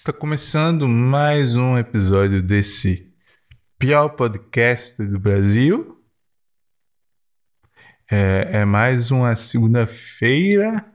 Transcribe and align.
Está 0.00 0.14
começando 0.14 0.88
mais 0.88 1.56
um 1.56 1.76
episódio 1.76 2.42
desse 2.42 3.12
pior 3.78 4.08
podcast 4.08 4.96
do 4.96 5.18
Brasil. 5.18 6.02
É, 8.10 8.60
é 8.60 8.64
mais 8.64 9.10
uma 9.10 9.36
segunda-feira, 9.36 10.86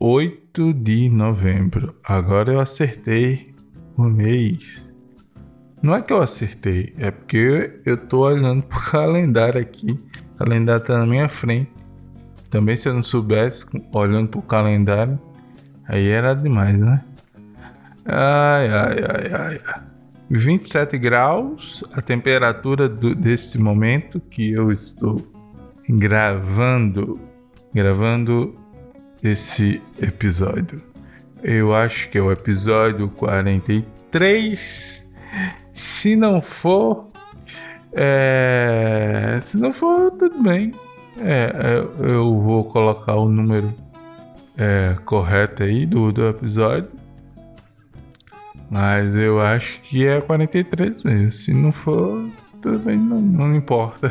8 0.00 0.74
de 0.74 1.08
novembro. 1.08 1.96
Agora 2.02 2.52
eu 2.52 2.58
acertei 2.60 3.54
o 3.96 4.02
mês. 4.02 4.84
Não 5.80 5.94
é 5.94 6.02
que 6.02 6.12
eu 6.12 6.20
acertei, 6.20 6.92
é 6.98 7.12
porque 7.12 7.80
eu 7.86 7.96
tô 7.96 8.22
olhando 8.26 8.64
pro 8.64 8.80
calendário 8.90 9.60
aqui. 9.60 9.92
O 10.34 10.38
calendário 10.38 10.84
tá 10.84 10.98
na 10.98 11.06
minha 11.06 11.28
frente. 11.28 11.70
Também 12.50 12.74
se 12.74 12.88
eu 12.88 12.94
não 12.94 13.02
soubesse, 13.02 13.64
olhando 13.94 14.28
pro 14.28 14.42
calendário, 14.42 15.20
aí 15.86 16.08
era 16.08 16.34
demais, 16.34 16.76
né? 16.76 17.04
Ai, 18.06 18.68
ai, 18.68 18.98
ai, 19.08 19.32
ai. 19.34 19.60
27 20.30 20.98
graus, 20.98 21.84
a 21.92 22.00
temperatura 22.00 22.88
do, 22.88 23.14
desse 23.14 23.58
momento 23.58 24.18
que 24.18 24.50
eu 24.50 24.72
estou 24.72 25.16
gravando, 25.88 27.20
gravando 27.74 28.56
esse 29.22 29.82
episódio. 30.00 30.80
Eu 31.42 31.74
acho 31.74 32.08
que 32.08 32.16
é 32.16 32.22
o 32.22 32.32
episódio 32.32 33.10
43. 33.10 35.08
Se 35.72 36.16
não 36.16 36.40
for, 36.40 37.08
é, 37.92 39.38
se 39.42 39.58
não 39.58 39.72
for, 39.72 40.12
tudo 40.12 40.42
bem. 40.42 40.72
É, 41.20 41.52
eu, 41.74 41.92
eu 42.08 42.40
vou 42.40 42.64
colocar 42.64 43.16
o 43.16 43.28
número 43.28 43.74
é, 44.56 44.96
correto 45.04 45.62
aí 45.62 45.84
do, 45.84 46.10
do 46.10 46.26
episódio 46.26 47.01
mas 48.72 49.14
eu 49.14 49.38
acho 49.38 49.82
que 49.82 50.06
é 50.06 50.18
43 50.18 51.02
mesmo. 51.02 51.30
Se 51.30 51.52
não 51.52 51.70
for, 51.70 52.26
bem, 52.82 52.96
não, 52.96 53.20
não 53.20 53.54
importa. 53.54 54.10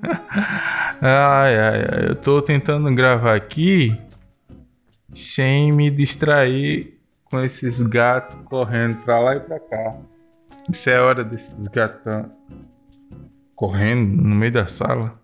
ai, 1.02 1.58
ai, 1.58 1.80
ai, 1.80 2.10
eu 2.10 2.14
tô 2.14 2.40
tentando 2.40 2.94
gravar 2.94 3.34
aqui 3.34 4.00
sem 5.12 5.72
me 5.72 5.90
distrair 5.90 7.00
com 7.24 7.40
esses 7.40 7.82
gatos 7.82 8.38
correndo 8.44 8.96
pra 8.98 9.18
lá 9.18 9.34
e 9.34 9.40
pra 9.40 9.58
cá. 9.58 9.96
Isso 10.70 10.88
é 10.88 11.00
hora 11.00 11.24
desses 11.24 11.66
gatos 11.66 12.30
correndo 13.56 14.22
no 14.22 14.36
meio 14.36 14.52
da 14.52 14.68
sala. 14.68 15.20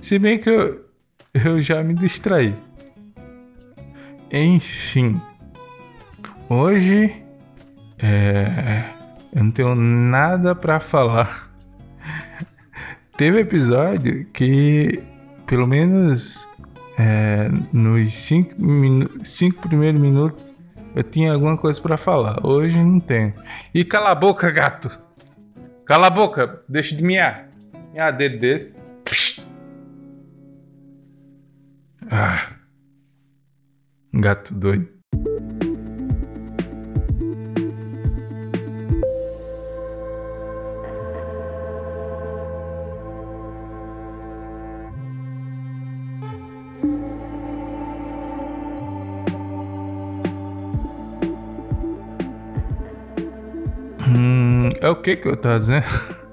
Se 0.00 0.18
bem 0.18 0.40
que 0.40 0.50
eu, 0.50 0.84
eu 1.34 1.60
já 1.60 1.84
me 1.84 1.94
distraí. 1.94 2.52
Enfim, 4.32 5.20
hoje 6.48 7.23
é, 7.98 8.84
eu 9.34 9.44
não 9.44 9.50
tenho 9.50 9.74
nada 9.74 10.54
para 10.54 10.80
falar. 10.80 11.50
Teve 13.16 13.40
episódio 13.40 14.26
que, 14.32 15.02
pelo 15.46 15.66
menos 15.66 16.48
é, 16.98 17.48
nos 17.72 18.12
cinco, 18.12 18.54
cinco 19.24 19.68
primeiros 19.68 20.00
minutos, 20.00 20.54
eu 20.94 21.02
tinha 21.02 21.32
alguma 21.32 21.56
coisa 21.56 21.80
para 21.80 21.96
falar. 21.96 22.44
Hoje 22.44 22.78
não 22.78 23.00
tenho. 23.00 23.34
E 23.72 23.84
cala 23.84 24.10
a 24.10 24.14
boca, 24.14 24.50
gato! 24.50 24.90
Cala 25.84 26.06
a 26.06 26.10
boca! 26.10 26.62
Deixa 26.68 26.94
de 26.94 27.02
miar. 27.02 27.48
Miar 27.92 28.12
dele 28.12 28.38
desse. 28.38 28.78
Ah, 32.10 32.52
gato 34.12 34.54
doido. 34.54 34.93
É 54.84 54.88
o 54.90 54.96
que 54.96 55.16
que 55.16 55.26
eu 55.26 55.34
tava 55.34 55.60
dizendo? 55.60 55.86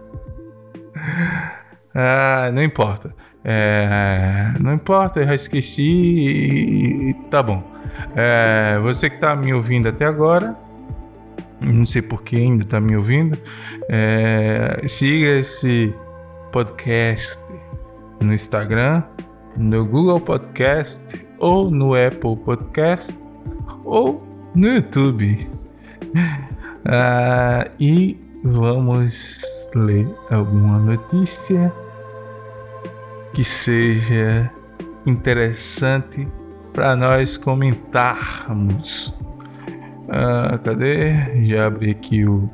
ah, 1.96 2.52
não 2.54 2.62
importa. 2.62 3.16
É, 3.46 4.52
não 4.60 4.74
importa, 4.74 5.22
eu 5.22 5.28
já 5.28 5.36
esqueci 5.36 5.90
e 5.90 7.14
tá 7.30 7.42
bom. 7.42 7.64
É, 8.14 8.78
você 8.84 9.10
que 9.10 9.20
tá 9.20 9.38
me 9.38 9.54
ouvindo 9.54 9.88
até 9.88 10.04
agora, 10.04 10.54
não 11.62 11.86
sei 11.86 12.02
por 12.02 12.24
que 12.24 12.36
ainda 12.36 12.66
tá 12.66 12.82
me 12.82 12.98
ouvindo, 12.98 13.40
é, 13.88 14.82
siga 14.86 15.40
esse 15.40 15.96
podcast 16.52 17.40
no 18.20 18.34
Instagram, 18.34 19.02
no 19.56 19.86
Google 19.86 20.20
Podcast 20.20 21.26
ou 21.40 21.72
no 21.72 21.96
Apple 21.96 22.36
Podcast 22.44 23.18
ou 23.86 24.22
no 24.54 24.68
YouTube. 24.68 25.50
Ah, 26.84 27.70
e 27.80 28.21
vamos 28.44 29.70
ler 29.76 30.08
alguma 30.30 30.80
notícia 30.80 31.72
que 33.34 33.44
seja 33.44 34.52
interessante 35.06 36.28
para 36.74 36.96
nós 36.96 37.38
comentarmos. 37.38 39.14
Ah, 40.10 40.58
cadê? 40.64 41.46
Já 41.46 41.68
abri 41.68 41.92
aqui 41.92 42.26
o. 42.26 42.50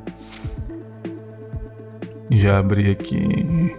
Já 2.30 2.58
abri 2.58 2.90
aqui. 2.90 3.74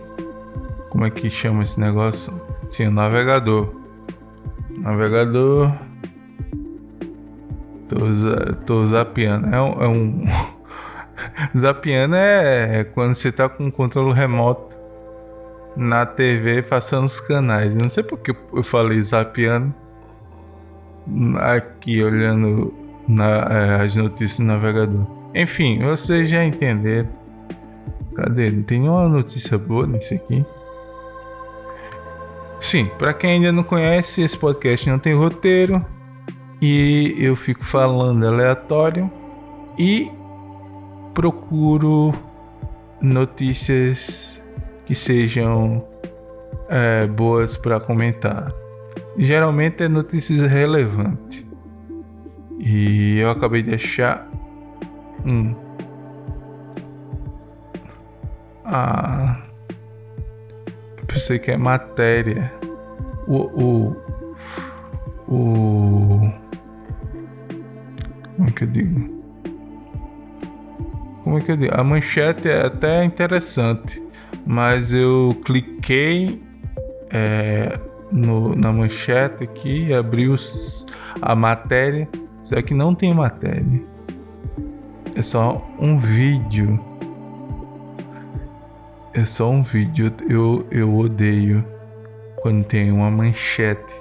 Como 0.89 1.05
é 1.05 1.09
que 1.09 1.29
chama 1.29 1.63
esse 1.63 1.79
negócio? 1.79 2.33
Sim, 2.69 2.87
o 2.87 2.91
navegador. 2.91 3.73
Navegador. 4.79 5.71
Tô, 7.87 7.97
tô 8.65 8.85
zapeando. 8.87 9.47
É 9.55 9.61
um. 9.61 9.81
É 9.81 9.87
um 9.87 10.58
Zapiando 11.57 12.15
é 12.15 12.83
quando 12.83 13.15
você 13.15 13.31
tá 13.31 13.47
com 13.47 13.67
o 13.67 13.71
controle 13.71 14.13
remoto 14.13 14.77
na 15.75 16.05
TV 16.05 16.61
passando 16.61 17.05
os 17.05 17.19
canais. 17.19 17.73
Eu 17.73 17.81
não 17.81 17.89
sei 17.89 18.03
porque 18.03 18.35
eu 18.53 18.63
falei 18.63 19.01
zapiando 19.01 19.73
aqui 21.37 22.03
olhando 22.03 22.73
na, 23.07 23.47
é, 23.49 23.81
as 23.83 23.95
notícias 23.95 24.39
do 24.39 24.45
navegador. 24.45 25.07
Enfim, 25.33 25.79
vocês 25.79 26.29
já 26.29 26.43
entenderam. 26.43 27.09
Cadê? 28.15 28.51
Tem 28.51 28.81
nenhuma 28.81 29.07
notícia 29.07 29.57
boa 29.57 29.87
nisso 29.87 30.13
aqui. 30.13 30.45
Sim, 32.59 32.89
para 32.97 33.13
quem 33.13 33.33
ainda 33.33 33.51
não 33.51 33.63
conhece, 33.63 34.21
esse 34.21 34.37
podcast 34.37 34.89
não 34.89 34.99
tem 34.99 35.13
roteiro 35.15 35.83
e 36.61 37.15
eu 37.17 37.35
fico 37.35 37.63
falando 37.63 38.27
aleatório 38.27 39.09
e 39.77 40.11
procuro 41.13 42.11
notícias 43.01 44.41
que 44.85 44.95
sejam 44.95 45.85
é, 46.69 47.07
boas 47.07 47.57
para 47.57 47.79
comentar. 47.79 48.51
Geralmente 49.17 49.83
é 49.83 49.87
notícias 49.87 50.41
relevantes. 50.41 51.45
E 52.59 53.19
eu 53.19 53.31
acabei 53.31 53.63
de 53.63 53.75
achar 53.75 54.29
um. 55.25 55.55
Ah, 58.65 59.41
eu 60.97 61.05
pensei 61.05 61.39
que 61.39 61.51
é 61.51 61.57
matéria. 61.57 62.51
O, 63.27 63.37
o, 63.37 63.95
o. 65.27 66.31
Como 68.35 68.49
é 68.49 68.51
que 68.51 68.63
eu 68.63 68.67
digo? 68.67 69.18
Como 71.29 71.37
é 71.37 71.41
que 71.41 71.51
eu 71.51 71.57
digo? 71.57 71.79
A 71.79 71.83
manchete 71.83 72.49
é 72.49 72.65
até 72.65 73.03
interessante, 73.03 74.01
mas 74.47 74.95
eu 74.95 75.39
cliquei 75.45 76.41
é, 77.11 77.79
no, 78.11 78.55
na 78.55 78.73
manchete 78.73 79.43
aqui, 79.43 79.93
abri 79.93 80.27
os, 80.27 80.87
a 81.21 81.35
matéria, 81.35 82.09
só 82.41 82.59
que 82.63 82.73
não 82.73 82.95
tem 82.95 83.13
matéria. 83.13 83.63
É 85.15 85.21
só 85.21 85.63
um 85.79 85.99
vídeo. 85.99 86.83
É 89.13 89.23
só 89.23 89.51
um 89.51 89.61
vídeo. 89.61 90.11
Eu, 90.27 90.65
eu 90.71 90.97
odeio 90.97 91.63
quando 92.41 92.63
tem 92.63 92.91
uma 92.91 93.11
manchete, 93.11 93.93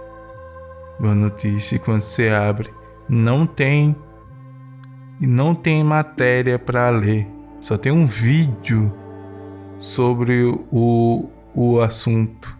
uma 0.98 1.14
notícia, 1.14 1.76
e 1.76 1.78
quando 1.78 2.00
você 2.00 2.30
abre, 2.30 2.70
não 3.06 3.46
tem 3.46 3.94
e 5.20 5.26
não 5.26 5.54
tem 5.54 5.82
matéria 5.82 6.58
para 6.58 6.90
ler, 6.90 7.26
só 7.60 7.76
tem 7.76 7.90
um 7.90 8.06
vídeo 8.06 8.92
sobre 9.76 10.44
o, 10.70 11.28
o 11.54 11.80
assunto. 11.80 12.56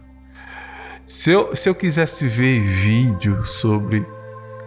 Se 1.05 1.31
eu, 1.31 1.55
se 1.55 1.67
eu 1.67 1.73
quisesse 1.73 2.27
ver 2.27 2.61
vídeo 2.61 3.43
sobre 3.43 4.05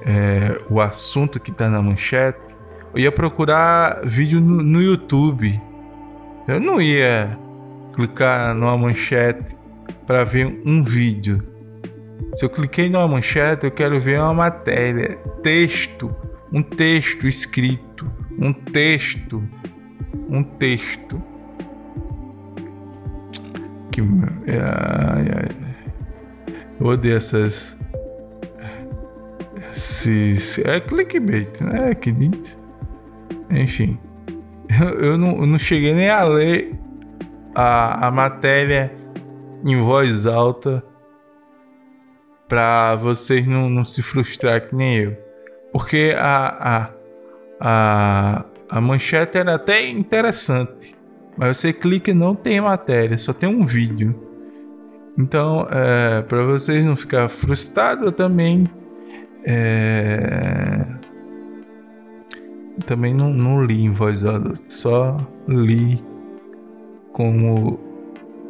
é, 0.05 0.61
o 0.69 0.81
assunto 0.81 1.39
que 1.39 1.51
está 1.51 1.69
na 1.69 1.81
manchete, 1.81 2.41
eu 2.95 3.01
ia 3.01 3.13
procurar 3.13 4.01
vídeo 4.05 4.41
no, 4.41 4.63
no 4.63 4.83
YouTube. 4.83 5.61
Eu 6.49 6.61
não 6.61 6.81
ia 6.81 7.39
clicar 7.93 8.55
numa 8.55 8.77
manchete 8.77 9.57
para 10.07 10.25
ver 10.25 10.61
um 10.67 10.83
vídeo. 10.83 11.43
Se 12.35 12.45
eu 12.45 12.51
cliquei 12.51 12.89
numa 12.91 13.07
manchete, 13.07 13.65
eu 13.65 13.71
quero 13.71 14.01
ver 14.01 14.21
uma 14.21 14.35
matéria, 14.35 15.17
texto, 15.43 16.15
um 16.53 16.63
texto 16.63 17.27
escrito, 17.27 18.11
um 18.39 18.53
texto, 18.53 19.43
um 20.29 20.43
texto. 20.43 21.23
Que 23.91 24.01
ai, 24.01 25.27
ai. 25.35 25.73
Eu 26.81 26.87
odeio 26.87 27.17
essas 27.17 27.77
esses, 29.75 30.59
é 30.59 30.81
clickbait, 30.81 31.61
né? 31.61 31.91
É 31.91 31.95
que 31.95 32.15
enfim, 33.51 33.99
eu, 34.81 34.89
eu, 35.01 35.19
não, 35.19 35.39
eu 35.39 35.47
não 35.47 35.59
cheguei 35.59 35.95
nem 35.95 36.09
a 36.09 36.25
ler 36.25 36.79
a, 37.55 38.09
a 38.09 38.11
matéria 38.11 38.93
em 39.65 39.81
voz 39.81 40.27
alta 40.27 40.83
para 42.49 42.97
vocês 42.97 43.47
não, 43.47 43.69
não 43.69 43.85
se 43.85 44.03
frustrar 44.03 44.69
que 44.69 44.75
nem 44.75 44.97
eu. 44.99 45.32
Porque 45.73 46.15
a, 46.17 46.49
a, 46.77 46.91
a, 47.61 48.45
a 48.69 48.81
manchete 48.81 49.39
era 49.39 49.55
até 49.55 49.89
interessante, 49.89 50.95
mas 51.37 51.57
você 51.57 51.73
clica 51.73 52.11
e 52.11 52.15
não 52.15 52.35
tem 52.35 52.61
matéria, 52.61 53.17
só 53.17 53.33
tem 53.33 53.49
um 53.49 53.63
vídeo. 53.63 54.15
Então, 55.19 55.67
é, 55.71 56.23
para 56.23 56.45
vocês 56.45 56.85
não 56.85 56.97
ficar 56.97 57.29
frustrados, 57.29 58.05
eu 58.05 58.13
também 58.13 58.69
é, 59.45 60.87
também 62.87 63.15
não, 63.15 63.33
não 63.33 63.65
li 63.65 63.85
em 63.85 63.91
voz 63.91 64.25
alta, 64.25 64.55
só 64.69 65.17
li 65.49 66.03
como 67.13 67.79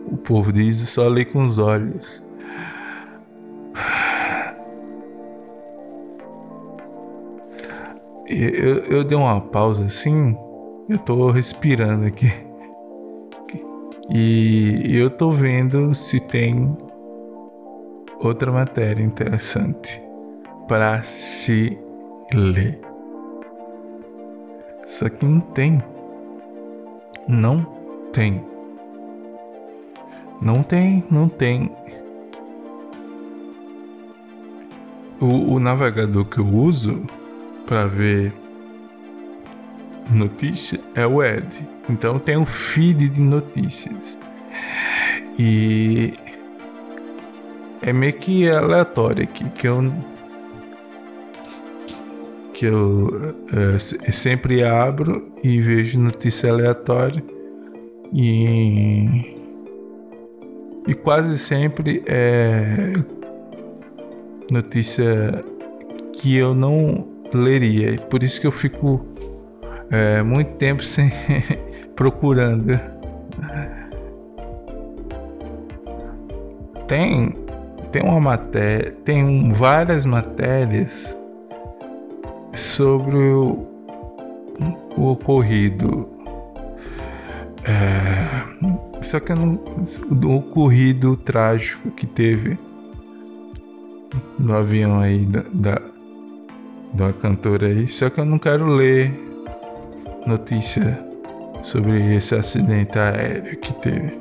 o 0.06 0.16
povo 0.16 0.52
diz, 0.52 0.78
só 0.88 1.08
li 1.08 1.24
com 1.24 1.44
os 1.44 1.58
olhos. 1.58 2.24
Eu, 8.32 8.78
eu 8.84 9.04
dei 9.04 9.16
uma 9.16 9.40
pausa 9.40 9.84
assim, 9.84 10.36
eu 10.88 10.96
tô 10.98 11.30
respirando 11.30 12.06
aqui. 12.06 12.32
E 14.10 14.96
eu 14.96 15.10
tô 15.10 15.30
vendo 15.30 15.94
se 15.94 16.18
tem 16.18 16.76
outra 18.20 18.50
matéria 18.50 19.02
interessante 19.02 20.02
para 20.66 21.02
se 21.02 21.78
ler. 22.32 22.80
Isso 24.86 25.06
aqui 25.06 25.26
não 25.26 25.40
tem. 25.40 25.82
Não 27.28 27.64
tem. 28.12 28.42
Não 30.40 30.62
tem, 30.62 31.04
não 31.10 31.28
tem. 31.28 31.70
O, 35.20 35.54
o 35.54 35.60
navegador 35.60 36.24
que 36.24 36.38
eu 36.38 36.46
uso 36.46 37.02
para 37.66 37.86
ver 37.86 38.32
notícia 40.10 40.80
é 40.94 41.06
o 41.06 41.22
Ed. 41.22 41.46
Então 41.88 42.18
tem 42.18 42.36
um 42.36 42.46
feed 42.46 43.08
de 43.08 43.20
notícias. 43.20 44.18
E 45.38 46.14
é 47.82 47.92
meio 47.92 48.12
que 48.12 48.48
aleatório 48.48 49.24
aqui, 49.24 49.48
que 49.50 49.66
eu 49.66 49.92
que 52.54 52.66
eu 52.66 53.34
é, 53.52 53.78
sempre 53.78 54.62
abro 54.62 55.32
e 55.42 55.60
vejo 55.60 55.98
notícia 55.98 56.50
aleatória 56.50 57.22
e, 58.12 59.34
e 60.86 60.94
quase 60.94 61.36
sempre 61.38 62.02
é 62.06 62.92
notícia 64.50 65.44
que 66.12 66.36
eu 66.36 66.54
não 66.54 67.11
leria. 67.36 67.98
Por 68.10 68.22
isso 68.22 68.40
que 68.40 68.46
eu 68.46 68.52
fico 68.52 69.04
é, 69.90 70.22
muito 70.22 70.52
tempo 70.56 70.82
sem 70.84 71.10
procurando. 71.94 72.78
Tem 76.86 77.32
tem 77.92 78.02
uma 78.02 78.18
matéria, 78.18 78.90
tem 79.04 79.52
várias 79.52 80.06
matérias 80.06 81.14
sobre 82.54 83.16
o, 83.16 83.66
o 84.96 85.10
ocorrido. 85.10 86.08
É, 87.64 89.02
só 89.02 89.20
que 89.20 89.34
não, 89.34 89.60
o 90.10 90.36
ocorrido 90.36 91.16
trágico 91.18 91.90
que 91.90 92.06
teve 92.06 92.58
no 94.38 94.54
avião 94.54 94.98
aí 94.98 95.24
da, 95.26 95.44
da, 95.52 95.82
da 96.94 97.12
cantora 97.12 97.66
aí. 97.66 97.88
Só 97.88 98.10
que 98.10 98.20
eu 98.20 98.24
não 98.24 98.38
quero 98.38 98.66
ler 98.66 99.12
notícia 100.26 100.98
sobre 101.62 102.14
esse 102.14 102.34
acidente 102.34 102.98
aéreo 102.98 103.56
que 103.58 103.72
teve. 103.74 104.18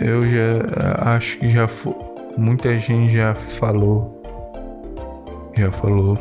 Eu 0.00 0.26
já 0.28 1.14
acho 1.14 1.38
que 1.38 1.50
já 1.50 1.68
foi, 1.68 1.94
muita 2.36 2.76
gente 2.78 3.14
já 3.14 3.34
falou, 3.34 4.20
já 5.56 5.70
falou 5.70 6.18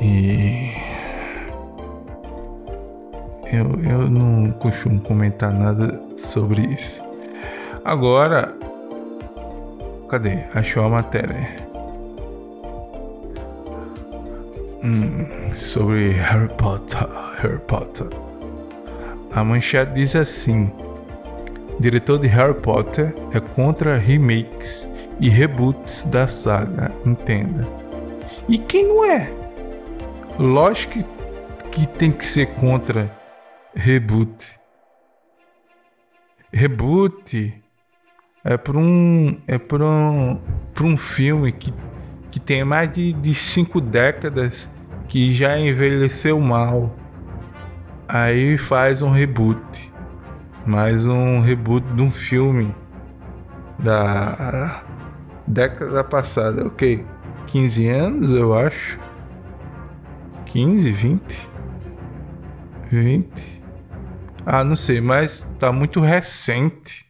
e 0.00 0.72
eu, 3.52 3.66
eu 3.88 4.10
não 4.10 4.50
costumo 4.52 5.00
comentar 5.02 5.52
nada 5.52 6.00
sobre 6.16 6.62
isso. 6.62 7.02
Agora, 7.84 8.52
cadê? 10.08 10.44
Achou 10.54 10.84
a 10.84 10.88
matéria. 10.88 11.69
Hum, 14.82 15.52
sobre 15.52 16.10
Harry 16.12 16.48
Potter. 16.56 17.06
Harry 17.38 17.60
Potter. 17.60 18.08
A 19.32 19.44
manchete 19.44 19.92
diz 19.92 20.16
assim: 20.16 20.70
Diretor 21.80 22.18
de 22.18 22.28
Harry 22.28 22.54
Potter 22.54 23.14
é 23.34 23.40
contra 23.40 23.96
remakes 23.96 24.88
e 25.20 25.28
reboots 25.28 26.04
da 26.06 26.26
saga. 26.26 26.90
Entenda. 27.04 27.66
E 28.48 28.58
quem 28.58 28.86
não 28.88 29.04
é? 29.04 29.30
Lógico 30.38 30.94
que, 30.94 31.04
que 31.70 31.86
tem 31.86 32.10
que 32.10 32.24
ser 32.24 32.46
contra 32.54 33.10
reboot. 33.74 34.58
Reboot 36.52 37.62
é 38.44 38.56
por 38.56 38.76
um 38.76 39.38
é 39.46 39.58
por 39.58 39.82
um, 39.82 40.40
por 40.74 40.86
um 40.86 40.96
filme 40.96 41.52
que, 41.52 41.72
que 42.30 42.38
tem 42.40 42.64
mais 42.64 42.90
de, 42.92 43.12
de 43.12 43.34
cinco 43.34 43.80
décadas 43.80 44.70
que 45.08 45.32
já 45.32 45.58
envelheceu 45.58 46.40
mal. 46.40 46.94
Aí 48.08 48.56
faz 48.56 49.02
um 49.02 49.10
reboot. 49.10 49.92
Mais 50.66 51.06
um 51.06 51.40
reboot 51.40 51.86
de 51.94 52.02
um 52.02 52.10
filme 52.10 52.74
da 53.78 54.84
década 55.46 56.04
passada, 56.04 56.66
ok? 56.66 57.04
15 57.46 57.88
anos, 57.88 58.32
eu 58.32 58.56
acho. 58.56 58.98
15, 60.46 60.92
20? 60.92 61.50
20? 62.90 63.62
Ah, 64.44 64.64
não 64.64 64.76
sei, 64.76 65.00
mas 65.00 65.42
tá 65.58 65.72
muito 65.72 66.00
recente 66.00 67.06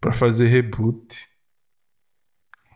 para 0.00 0.12
fazer 0.12 0.46
reboot. 0.46 1.26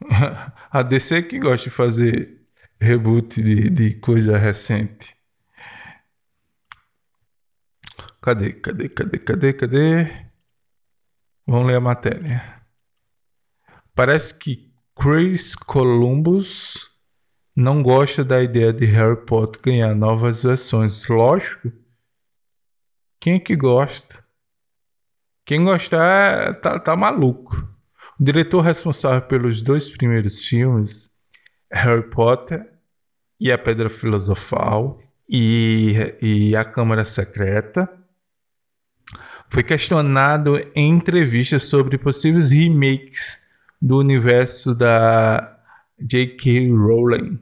A 0.74 0.82
DC 0.82 1.24
que 1.24 1.38
gosta 1.38 1.68
de 1.68 1.74
fazer 1.76 2.40
reboot 2.80 3.42
de, 3.42 3.68
de 3.68 3.94
coisa 3.96 4.38
recente. 4.38 5.14
Cadê, 8.22 8.54
cadê, 8.54 8.88
cadê, 8.88 9.18
cadê, 9.18 9.52
cadê? 9.52 10.26
Vamos 11.46 11.66
ler 11.66 11.76
a 11.76 11.80
matéria. 11.80 12.64
Parece 13.94 14.32
que 14.38 14.72
Chris 14.96 15.54
Columbus 15.54 16.90
não 17.54 17.82
gosta 17.82 18.24
da 18.24 18.42
ideia 18.42 18.72
de 18.72 18.86
Harry 18.86 19.26
Potter 19.26 19.60
ganhar 19.60 19.94
novas 19.94 20.42
versões. 20.42 21.06
Lógico. 21.06 21.70
Quem 23.20 23.34
é 23.34 23.40
que 23.40 23.54
gosta? 23.54 24.24
Quem 25.44 25.64
gostar 25.64 26.58
tá, 26.62 26.78
tá 26.80 26.96
maluco. 26.96 27.71
O 28.22 28.24
diretor 28.24 28.60
responsável 28.60 29.22
pelos 29.22 29.64
dois 29.64 29.88
primeiros 29.88 30.44
filmes, 30.44 31.10
Harry 31.72 32.08
Potter 32.08 32.64
e 33.40 33.50
a 33.50 33.58
Pedra 33.58 33.90
Filosofal 33.90 35.02
e, 35.28 36.14
e 36.22 36.54
a 36.54 36.64
Câmara 36.64 37.04
Secreta, 37.04 37.92
foi 39.48 39.64
questionado 39.64 40.56
em 40.72 40.92
entrevistas 40.92 41.64
sobre 41.64 41.98
possíveis 41.98 42.52
remakes 42.52 43.40
do 43.80 43.98
universo 43.98 44.72
da 44.72 45.58
J.K. 45.98 46.70
Rowling 46.70 47.40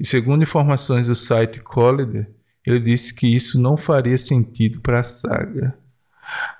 E 0.00 0.06
segundo 0.06 0.42
informações 0.42 1.06
do 1.06 1.14
site 1.14 1.60
Collider, 1.60 2.30
ele 2.64 2.80
disse 2.80 3.12
que 3.12 3.26
isso 3.26 3.60
não 3.60 3.76
faria 3.76 4.16
sentido 4.16 4.80
para 4.80 5.00
a 5.00 5.04
saga. 5.04 5.78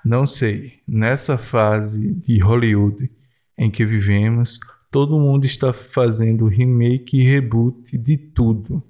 Não 0.05 0.27
sei, 0.27 0.83
nessa 0.87 1.35
fase 1.35 2.13
de 2.13 2.37
Hollywood 2.43 3.09
em 3.59 3.69
que 3.69 3.83
vivemos, 3.85 4.57
todo 4.89 5.19
mundo 5.19 5.45
está 5.45 5.73
fazendo 5.73 6.47
remake 6.47 7.19
e 7.19 7.23
reboot 7.25 7.97
de 7.97 8.17
tudo. 8.17 8.81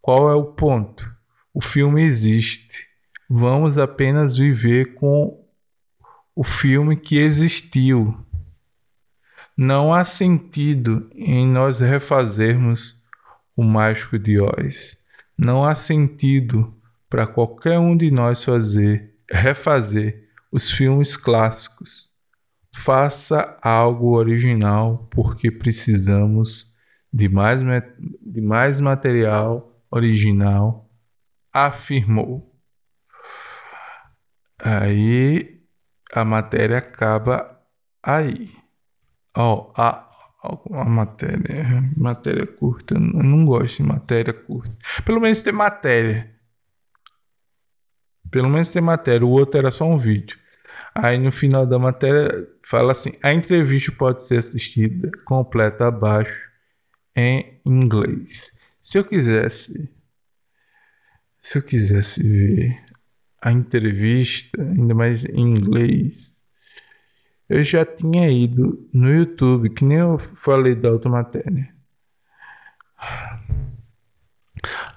Qual 0.00 0.30
é 0.30 0.34
o 0.36 0.52
ponto? 0.52 1.12
O 1.52 1.60
filme 1.60 2.04
existe. 2.04 2.86
Vamos 3.28 3.76
apenas 3.76 4.36
viver 4.36 4.94
com 4.94 5.44
o 6.32 6.44
filme 6.44 6.96
que 6.96 7.18
existiu. 7.18 8.16
Não 9.56 9.92
há 9.92 10.04
sentido 10.04 11.10
em 11.12 11.44
nós 11.44 11.80
refazermos 11.80 13.02
o 13.56 13.64
Mágico 13.64 14.16
de 14.16 14.40
Oz. 14.40 14.96
Não 15.36 15.64
há 15.64 15.74
sentido 15.74 16.72
para 17.10 17.26
qualquer 17.26 17.80
um 17.80 17.96
de 17.96 18.12
nós 18.12 18.44
fazer, 18.44 19.12
refazer 19.28 20.28
os 20.52 20.70
filmes 20.70 21.16
clássicos. 21.16 22.16
Faça 22.84 23.56
algo 23.60 24.16
original 24.16 25.08
porque 25.10 25.50
precisamos 25.50 26.74
de 27.12 27.28
mais, 27.28 27.60
de 27.60 28.40
mais 28.40 28.80
material 28.80 29.76
original, 29.90 30.88
afirmou. 31.52 32.54
Aí 34.62 35.60
a 36.12 36.24
matéria 36.24 36.78
acaba 36.78 37.60
aí. 38.02 38.50
Ó, 39.36 39.70
oh, 39.70 39.80
a, 39.80 40.84
matéria, 40.84 41.82
matéria 41.96 42.46
curta, 42.46 42.94
eu 42.94 43.00
não 43.00 43.44
gosto 43.44 43.78
de 43.78 43.82
matéria 43.82 44.32
curta. 44.32 44.76
Pelo 45.04 45.20
menos 45.20 45.42
tem 45.42 45.52
matéria. 45.52 46.32
Pelo 48.30 48.48
menos 48.48 48.72
tem 48.72 48.80
matéria, 48.80 49.26
o 49.26 49.30
outro 49.30 49.58
era 49.58 49.70
só 49.70 49.84
um 49.84 49.96
vídeo. 49.96 50.38
Aí 51.00 51.16
no 51.16 51.30
final 51.30 51.64
da 51.64 51.78
matéria 51.78 52.48
fala 52.64 52.90
assim: 52.90 53.12
a 53.22 53.32
entrevista 53.32 53.92
pode 53.92 54.20
ser 54.20 54.38
assistida 54.38 55.08
completa 55.24 55.86
abaixo 55.86 56.50
em 57.14 57.60
inglês. 57.64 58.52
Se 58.80 58.98
eu 58.98 59.04
quisesse, 59.04 59.88
se 61.40 61.58
eu 61.58 61.62
quisesse 61.62 62.20
ver 62.20 62.84
a 63.40 63.52
entrevista, 63.52 64.60
ainda 64.60 64.92
mais 64.92 65.24
em 65.24 65.56
inglês, 65.56 66.42
eu 67.48 67.62
já 67.62 67.84
tinha 67.84 68.28
ido 68.28 68.88
no 68.92 69.08
YouTube, 69.08 69.70
que 69.70 69.84
nem 69.84 69.98
eu 69.98 70.18
falei 70.18 70.74
da 70.74 70.90
outra 70.90 71.08
matéria. 71.08 71.72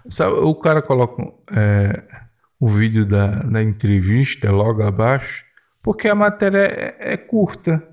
Sabe, 0.10 0.34
o 0.34 0.55
cara 0.55 0.81
coloca 0.81 1.22
é, 1.55 2.03
o 2.60 2.67
vídeo 2.67 3.05
da, 3.05 3.27
da 3.27 3.62
entrevista 3.62 4.51
logo 4.51 4.81
abaixo, 4.81 5.50
porque 5.82 6.08
a 6.08 6.16
matéria 6.16 6.60
é, 6.60 7.14
é 7.14 7.18
curta. 7.18 7.88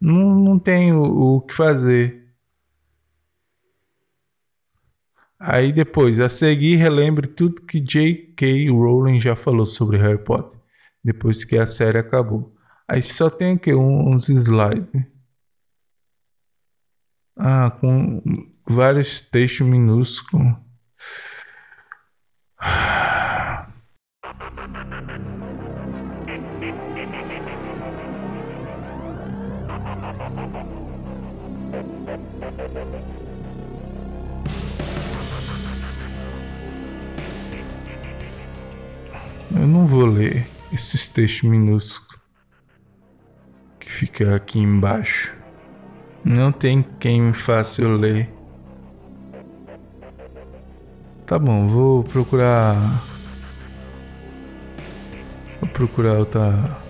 Não, 0.00 0.34
não 0.34 0.58
tem 0.58 0.92
o, 0.92 1.36
o 1.36 1.40
que 1.42 1.54
fazer. 1.54 2.22
Aí 5.38 5.72
depois, 5.72 6.20
a 6.20 6.28
seguir, 6.28 6.76
relembre 6.76 7.26
tudo 7.26 7.62
que 7.62 7.80
J.K. 7.80 8.70
Rowling 8.70 9.18
já 9.18 9.34
falou 9.34 9.66
sobre 9.66 9.98
Harry 9.98 10.22
Potter, 10.22 10.58
depois 11.02 11.44
que 11.44 11.58
a 11.58 11.66
série 11.66 11.98
acabou. 11.98 12.54
Aí 12.86 13.02
só 13.02 13.28
tem 13.28 13.54
aqui 13.54 13.74
uns 13.74 14.28
slides. 14.28 15.04
Ah, 17.36 17.70
com 17.70 18.22
vários 18.66 19.20
textos 19.20 19.66
minúsculos. 19.66 20.54
Eu 39.54 39.66
não 39.66 39.86
vou 39.86 40.06
ler 40.06 40.46
esses 40.72 41.08
textos 41.08 41.48
minúsculos 41.48 42.18
que 43.78 43.90
fica 43.90 44.34
aqui 44.34 44.58
embaixo. 44.58 45.34
Não 46.24 46.50
tem 46.50 46.82
quem 46.98 47.20
me 47.20 47.34
faça 47.34 47.82
eu 47.82 47.96
ler. 47.96 48.30
Tá 51.26 51.38
bom, 51.38 51.66
vou 51.66 52.04
procurar. 52.04 53.02
Vou 55.60 55.68
procurar 55.70 56.18
outra. 56.18 56.80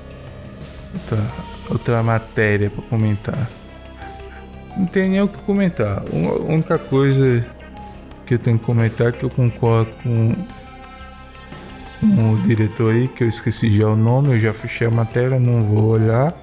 Outra, 0.95 1.19
outra 1.71 2.03
matéria 2.03 2.71
para 2.71 2.83
comentar. 2.83 3.62
Não 4.77 4.87
tem 4.87 5.09
nem 5.11 5.21
o 5.21 5.29
que 5.29 5.39
comentar. 5.43 5.99
A 5.99 6.43
única 6.51 6.79
coisa 6.79 7.45
que 8.27 8.35
eu 8.35 8.39
tenho 8.39 8.59
que 8.59 8.65
comentar 8.65 9.09
é 9.09 9.13
que 9.13 9.23
eu 9.23 9.31
concordo 9.31 9.91
com 10.03 10.35
um 12.03 12.37
diretor 12.43 12.93
aí, 12.93 13.09
que 13.09 13.25
eu 13.25 13.29
esqueci 13.29 13.71
já 13.71 13.89
o 13.89 13.97
nome, 13.97 14.31
eu 14.31 14.41
já 14.41 14.53
fechei 14.53 14.87
a 14.87 14.91
matéria, 14.91 15.39
não 15.39 15.61
vou 15.61 15.91
olhar. 15.91 16.35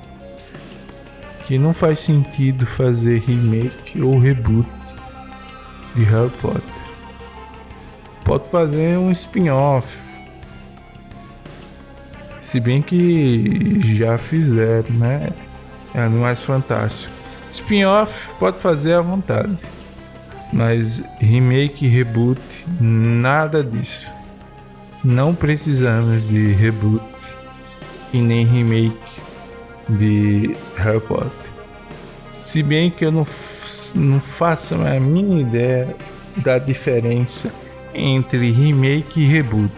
Que 1.46 1.58
não 1.58 1.74
faz 1.74 2.00
sentido 2.00 2.66
fazer 2.66 3.20
remake 3.22 4.02
ou 4.02 4.20
reboot 4.20 4.70
de 5.96 6.04
Harry 6.04 6.30
Potter. 6.42 6.62
Pode 8.24 8.48
fazer 8.50 8.98
um 8.98 9.12
spin-off. 9.12 9.98
Se 12.42 12.60
bem 12.60 12.82
que 12.82 13.96
já 13.96 14.18
fizeram, 14.18 14.90
né? 14.96 15.30
É 15.96 16.08
mais 16.08 16.42
fantástico. 16.44 17.19
Spin-off 17.52 18.30
pode 18.40 18.60
fazer 18.60 18.94
à 18.94 19.02
vontade. 19.02 19.58
Mas 20.52 21.04
remake, 21.20 21.88
reboot, 21.88 22.42
nada 22.80 23.64
disso. 23.64 24.12
Não 25.04 25.34
precisamos 25.34 26.28
de 26.28 26.52
reboot 26.54 27.04
e 28.14 28.22
nem 28.22 28.46
remake 28.46 29.22
de 29.90 30.56
Harry 30.78 31.00
Potter. 31.02 31.32
Se 32.34 32.64
bem 32.64 32.90
que 32.90 33.06
eu 33.06 33.12
não, 33.12 33.26
não 33.96 34.20
faço 34.20 34.76
a 34.76 35.00
mínima 35.00 35.42
ideia 35.42 35.96
da 36.38 36.58
diferença 36.58 37.52
entre 37.94 38.52
remake 38.52 39.22
e 39.22 39.26
reboot. 39.26 39.72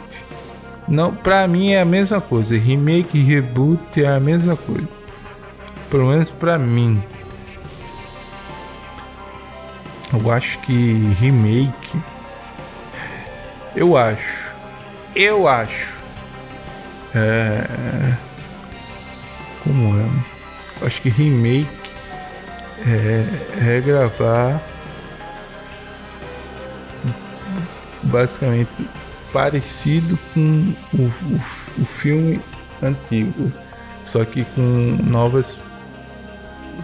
Não, 0.88 1.13
para 1.13 1.48
mim 1.48 1.72
é 1.72 1.82
a 1.82 1.86
mesma 1.86 2.20
coisa. 2.20 2.58
Remake 2.58 3.18
e 3.18 3.24
reboot 3.24 4.04
é 4.04 4.08
a 4.08 4.20
mesma 4.20 4.56
coisa. 4.56 5.00
Pelo 5.90 6.08
menos 6.08 6.30
para 6.30 6.58
mim. 6.58 7.01
Eu 10.13 10.32
acho 10.32 10.60
que 10.60 11.13
remake. 11.20 12.01
Eu 13.75 13.98
acho 13.98 14.41
eu 15.15 15.48
acho. 15.48 15.94
É. 17.13 18.18
Como 19.63 20.00
é? 20.00 20.86
Acho 20.86 21.01
que 21.01 21.10
remake 21.10 21.70
é 22.88 23.60
regravar 23.62 24.60
basicamente 28.03 28.70
parecido 29.32 30.18
com 30.34 30.74
o, 30.94 31.03
o, 31.03 31.82
o 31.82 31.86
filme 31.86 32.41
antigo, 32.82 33.51
só 34.03 34.25
que 34.25 34.44
com 34.56 34.98
novas 35.03 35.58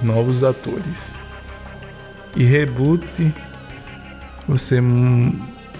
novos 0.03 0.43
atores. 0.43 1.16
E 2.38 2.44
reboot 2.44 3.03
você 4.48 4.79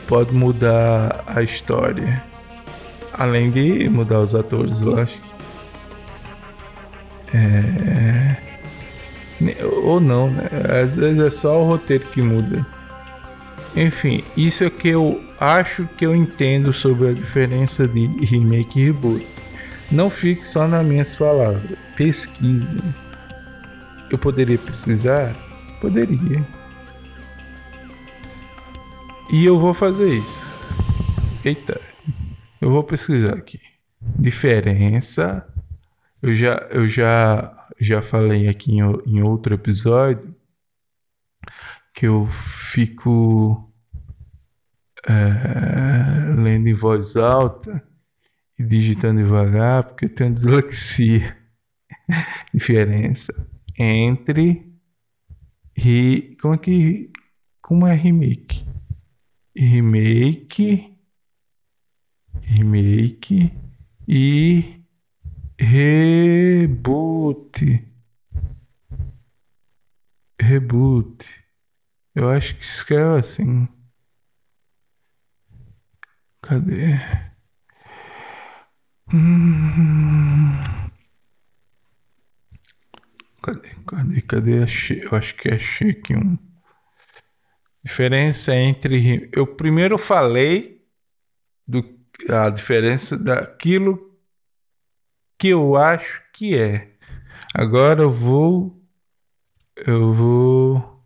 pode 0.08 0.34
mudar 0.34 1.24
a 1.28 1.44
história. 1.44 2.22
Além 3.14 3.52
de 3.52 3.88
mudar 3.90 4.22
os 4.22 4.34
atores, 4.34 4.82
lógico. 4.82 5.26
É... 7.34 8.36
Ou 9.84 10.00
não, 10.00 10.32
né? 10.32 10.50
Às 10.84 10.96
vezes 10.96 11.24
é 11.24 11.30
só 11.30 11.62
o 11.62 11.68
roteiro 11.68 12.06
que 12.08 12.24
muda. 12.24 12.66
Enfim, 13.76 14.24
isso 14.36 14.64
é 14.64 14.70
que 14.72 14.90
eu 14.90 15.24
acho 15.40 15.88
que 15.96 16.08
eu 16.08 16.16
entendo 16.16 16.74
sobre 16.74 17.10
a 17.10 17.14
diferença 17.14 17.88
de 17.88 18.08
remake 18.26 18.80
e 18.80 18.86
reboot. 18.86 19.28
Não 19.92 20.10
fique 20.10 20.48
só 20.48 20.68
nas 20.68 20.84
minhas 20.84 21.14
palavras. 21.14 21.62
Pesquise. 21.96 22.84
Eu 24.10 24.18
poderia 24.18 24.58
precisar? 24.58 25.36
Poderia. 25.82 26.46
E 29.32 29.46
eu 29.46 29.60
vou 29.60 29.74
fazer 29.74 30.14
isso. 30.14 30.48
Eita. 31.44 31.80
Eu 32.60 32.72
vou 32.72 32.84
pesquisar 32.84 33.36
aqui. 33.36 33.60
Diferença. 34.02 35.48
Eu 36.22 36.34
já, 36.34 36.56
eu 36.72 36.88
já, 36.88 37.68
já 37.80 38.02
falei 38.02 38.48
aqui 38.48 38.74
em, 38.74 38.82
em 39.06 39.22
outro 39.22 39.54
episódio 39.54 40.36
que 41.94 42.08
eu 42.08 42.28
fico 42.28 43.72
é, 45.08 46.34
lendo 46.36 46.68
em 46.68 46.74
voz 46.74 47.16
alta 47.16 47.84
e 48.58 48.64
digitando 48.64 49.22
devagar, 49.22 49.84
porque 49.84 50.06
eu 50.06 50.16
tenho 50.16 50.34
dislexia. 50.34 51.36
Diferença 52.54 53.34
entre 53.78 54.67
e 55.78 56.36
como 56.42 56.56
é 56.56 56.58
que 56.58 57.12
como 57.62 57.88
é 57.88 57.94
remake? 57.94 58.66
Remake 59.56 60.98
remake 62.48 63.52
e 64.08 64.82
reboot. 65.60 67.04
Reboot. 70.40 71.26
Eu 72.16 72.30
acho 72.30 72.56
que 72.56 72.64
escreve 72.64 73.20
assim. 73.20 73.68
Cadê? 76.42 76.96
Hum... 79.14 80.88
Cadê? 83.48 83.70
Cadê? 83.86 84.22
Cadê? 84.22 84.64
Achei, 84.64 85.02
eu 85.02 85.18
acho 85.18 85.34
que 85.36 85.50
achei 85.50 85.92
aqui 85.92 86.14
um. 86.14 86.38
Diferença 87.82 88.54
entre. 88.54 89.30
Eu 89.34 89.48
primeiro 89.48 89.98
falei 89.98 90.86
do 91.66 91.82
a 92.30 92.50
diferença 92.50 93.18
daquilo 93.18 94.20
que 95.38 95.50
eu 95.50 95.78
acho 95.78 96.22
que 96.34 96.58
é. 96.58 96.94
Agora 97.54 98.02
eu 98.02 98.12
vou. 98.12 98.78
Eu 99.78 100.14
vou. 100.14 101.02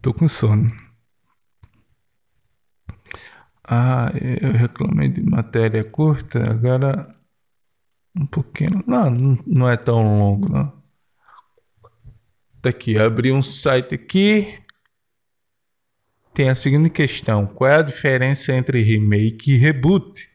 Tô 0.00 0.14
com 0.14 0.28
sono. 0.28 0.70
Ah, 3.68 4.12
eu 4.40 4.52
reclamei 4.52 5.08
de 5.08 5.22
matéria 5.22 5.82
curta, 5.82 6.48
agora 6.48 7.16
um 8.14 8.26
pouquinho. 8.26 8.84
Não, 8.86 9.10
não 9.46 9.68
é 9.68 9.76
tão 9.76 10.18
longo, 10.18 10.52
não. 10.52 10.81
Tá 12.62 12.70
aqui, 12.70 12.96
abri 12.96 13.32
um 13.32 13.42
site 13.42 13.96
aqui. 13.96 14.56
Tem 16.32 16.48
a 16.48 16.54
seguinte 16.54 16.90
questão: 16.90 17.44
qual 17.44 17.68
é 17.68 17.76
a 17.78 17.82
diferença 17.82 18.52
entre 18.52 18.80
remake 18.80 19.52
e 19.52 19.56
reboot? 19.56 20.30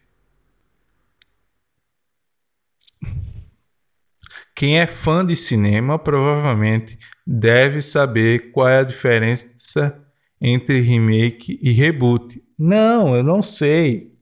Quem 4.53 4.77
é 4.77 4.85
fã 4.85 5.25
de 5.25 5.37
cinema 5.37 5.97
provavelmente 5.97 6.99
deve 7.25 7.81
saber 7.81 8.51
qual 8.51 8.67
é 8.67 8.79
a 8.79 8.83
diferença 8.83 10.03
entre 10.41 10.81
remake 10.81 11.57
e 11.61 11.71
reboot. 11.71 12.43
Não, 12.57 13.15
eu 13.15 13.23
não 13.23 13.41
sei. 13.41 14.13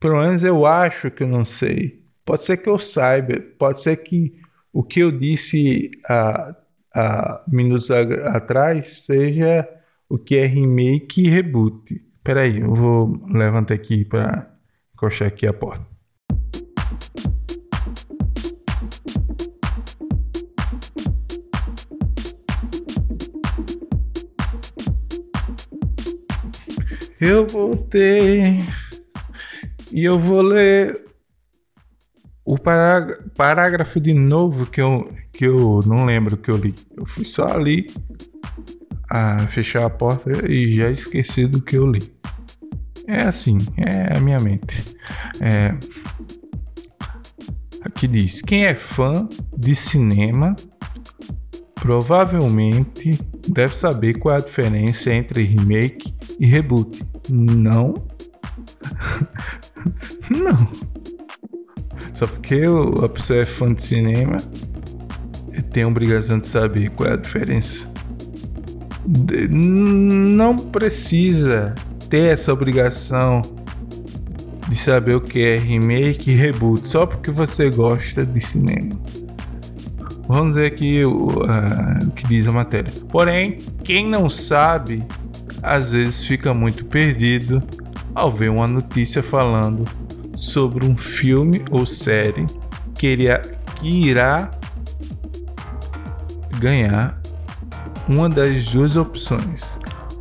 Pelo 0.00 0.20
menos 0.20 0.42
eu 0.42 0.66
acho 0.66 1.08
que 1.08 1.22
eu 1.22 1.28
não 1.28 1.44
sei. 1.44 2.02
Pode 2.24 2.44
ser 2.44 2.56
que 2.56 2.68
eu 2.68 2.78
saiba, 2.78 3.40
pode 3.58 3.80
ser 3.82 3.96
que 3.98 4.40
o 4.72 4.82
que 4.82 5.00
eu 5.00 5.12
disse 5.12 5.90
há, 6.08 6.56
há 6.94 7.42
minutos 7.48 7.90
atrás 7.90 9.04
seja 9.04 9.68
o 10.08 10.18
que 10.18 10.36
é 10.36 10.46
remake 10.46 11.22
e 11.22 11.30
reboot. 11.30 12.00
Peraí, 12.22 12.60
eu 12.60 12.74
vou 12.74 13.24
levantar 13.28 13.74
aqui 13.74 14.04
para 14.04 14.50
encostar 14.94 15.28
aqui 15.28 15.46
a 15.46 15.52
porta. 15.52 15.86
Eu 27.20 27.46
voltei 27.46 28.58
e 29.92 30.04
eu 30.04 30.18
vou 30.18 30.42
ler 30.42 31.11
o 32.44 32.58
parágrafo 32.58 34.00
de 34.00 34.12
novo 34.14 34.66
que 34.66 34.80
eu, 34.80 35.12
que 35.32 35.46
eu 35.46 35.80
não 35.86 36.04
lembro 36.04 36.36
que 36.36 36.50
eu 36.50 36.56
li. 36.56 36.74
Eu 36.96 37.06
fui 37.06 37.24
só 37.24 37.46
ali 37.46 37.86
a 39.08 39.38
fechar 39.48 39.84
a 39.84 39.90
porta 39.90 40.30
e 40.50 40.76
já 40.76 40.90
esqueci 40.90 41.46
do 41.46 41.62
que 41.62 41.76
eu 41.76 41.86
li. 41.86 42.00
É 43.06 43.24
assim, 43.24 43.58
é 43.76 44.16
a 44.16 44.20
minha 44.20 44.38
mente. 44.38 44.96
É, 45.40 45.74
aqui 47.82 48.08
diz: 48.08 48.40
quem 48.40 48.64
é 48.64 48.74
fã 48.74 49.28
de 49.56 49.74
cinema 49.74 50.56
provavelmente 51.74 53.18
deve 53.48 53.76
saber 53.76 54.18
qual 54.18 54.36
é 54.36 54.38
a 54.38 54.44
diferença 54.44 55.12
entre 55.12 55.42
remake 55.42 56.14
e 56.38 56.46
reboot. 56.46 57.04
Não. 57.30 57.94
Não. 60.30 60.91
Só 62.22 62.28
porque 62.28 62.62
a 63.02 63.08
pessoa 63.08 63.40
é 63.40 63.44
fã 63.44 63.74
de 63.74 63.82
cinema, 63.82 64.36
tem 65.72 65.82
a 65.82 65.88
obrigação 65.88 66.38
de 66.38 66.46
saber 66.46 66.88
qual 66.90 67.10
é 67.10 67.14
a 67.14 67.16
diferença. 67.16 67.92
Não 69.50 70.54
precisa 70.54 71.74
ter 72.08 72.26
essa 72.28 72.52
obrigação 72.52 73.42
de 74.68 74.76
saber 74.76 75.16
o 75.16 75.20
que 75.20 75.42
é 75.42 75.56
remake 75.56 76.30
e 76.30 76.34
reboot 76.36 76.88
só 76.88 77.06
porque 77.06 77.32
você 77.32 77.68
gosta 77.70 78.24
de 78.24 78.40
cinema. 78.40 78.94
Vamos 80.28 80.54
ver 80.54 80.66
aqui 80.66 81.02
o, 81.02 81.26
uh, 81.26 82.06
o 82.06 82.10
que 82.12 82.24
diz 82.28 82.46
a 82.46 82.52
matéria. 82.52 82.92
Porém, 83.10 83.58
quem 83.82 84.08
não 84.08 84.30
sabe 84.30 85.02
às 85.60 85.90
vezes 85.90 86.24
fica 86.24 86.54
muito 86.54 86.86
perdido 86.86 87.60
ao 88.14 88.30
ver 88.30 88.48
uma 88.48 88.68
notícia 88.68 89.24
falando 89.24 89.84
sobre 90.34 90.86
um 90.86 90.96
filme 90.96 91.64
ou 91.70 91.84
série 91.84 92.46
que, 92.94 93.16
que 93.76 93.88
irá 93.88 94.50
ganhar 96.58 97.20
uma 98.08 98.28
das 98.28 98.66
duas 98.66 98.96
opções. 98.96 99.78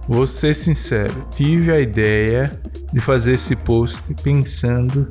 Vou 0.07 0.25
ser 0.25 0.53
sincero, 0.53 1.25
tive 1.31 1.73
a 1.73 1.79
ideia 1.79 2.51
de 2.91 2.99
fazer 2.99 3.33
esse 3.33 3.55
post 3.55 4.01
pensando 4.23 5.09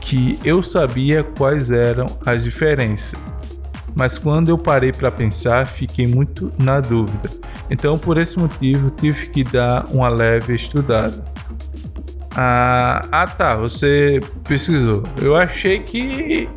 que 0.00 0.38
eu 0.44 0.62
sabia 0.62 1.22
quais 1.22 1.70
eram 1.70 2.06
as 2.26 2.44
diferenças, 2.44 3.18
mas 3.94 4.18
quando 4.18 4.48
eu 4.48 4.58
parei 4.58 4.92
para 4.92 5.10
pensar, 5.10 5.66
fiquei 5.66 6.06
muito 6.06 6.50
na 6.58 6.80
dúvida. 6.80 7.30
Então, 7.70 7.96
por 7.96 8.18
esse 8.18 8.38
motivo, 8.38 8.90
tive 8.90 9.28
que 9.30 9.44
dar 9.44 9.84
uma 9.90 10.08
leve 10.08 10.54
estudada. 10.54 11.24
Ah, 12.36 13.00
ah 13.10 13.26
tá, 13.26 13.56
você 13.56 14.20
pesquisou. 14.46 15.02
Eu 15.20 15.36
achei 15.36 15.80
que 15.80 16.48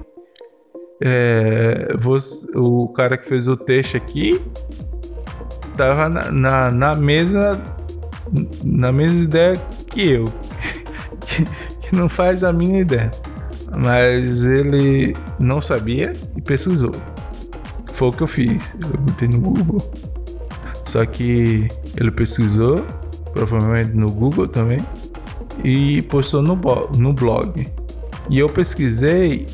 é, 1.01 1.87
você, 1.99 2.47
o 2.55 2.87
cara 2.89 3.17
que 3.17 3.27
fez 3.27 3.47
o 3.47 3.57
texto 3.57 3.97
aqui 3.97 4.41
tava 5.75 6.07
na, 6.07 6.31
na, 6.31 6.71
na 6.71 6.93
na 8.63 8.91
mesma 8.91 9.23
ideia 9.23 9.57
que 9.91 10.11
eu, 10.11 10.25
que, 11.25 11.45
que 11.81 11.95
não 11.95 12.07
faz 12.07 12.43
a 12.43 12.53
minha 12.53 12.79
ideia. 12.81 13.11
Mas 13.75 14.43
ele 14.43 15.15
não 15.39 15.61
sabia 15.61 16.13
e 16.35 16.41
pesquisou. 16.41 16.91
Foi 17.91 18.09
o 18.09 18.11
que 18.11 18.23
eu 18.23 18.27
fiz. 18.27 18.63
Eu 18.81 19.01
botei 19.01 19.27
no 19.27 19.39
Google. 19.39 19.91
Só 20.83 21.05
que 21.05 21.67
ele 21.97 22.11
pesquisou, 22.11 22.85
provavelmente 23.33 23.91
no 23.95 24.11
Google 24.11 24.47
também, 24.47 24.85
e 25.63 26.01
postou 26.03 26.41
no, 26.41 26.55
no 26.97 27.13
blog. 27.13 27.67
E 28.29 28.39
eu 28.39 28.49
pesquisei 28.49 29.45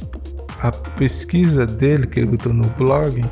a 0.61 0.71
pesquisa 0.71 1.65
dele 1.65 2.05
que 2.05 2.19
ele 2.19 2.31
botou 2.31 2.53
no 2.53 2.67
blog 2.71 3.23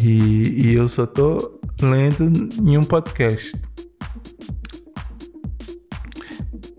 e, 0.00 0.66
e 0.66 0.74
eu 0.74 0.88
só 0.88 1.06
tô 1.06 1.60
lendo 1.80 2.48
em 2.62 2.76
um 2.76 2.82
podcast. 2.82 3.58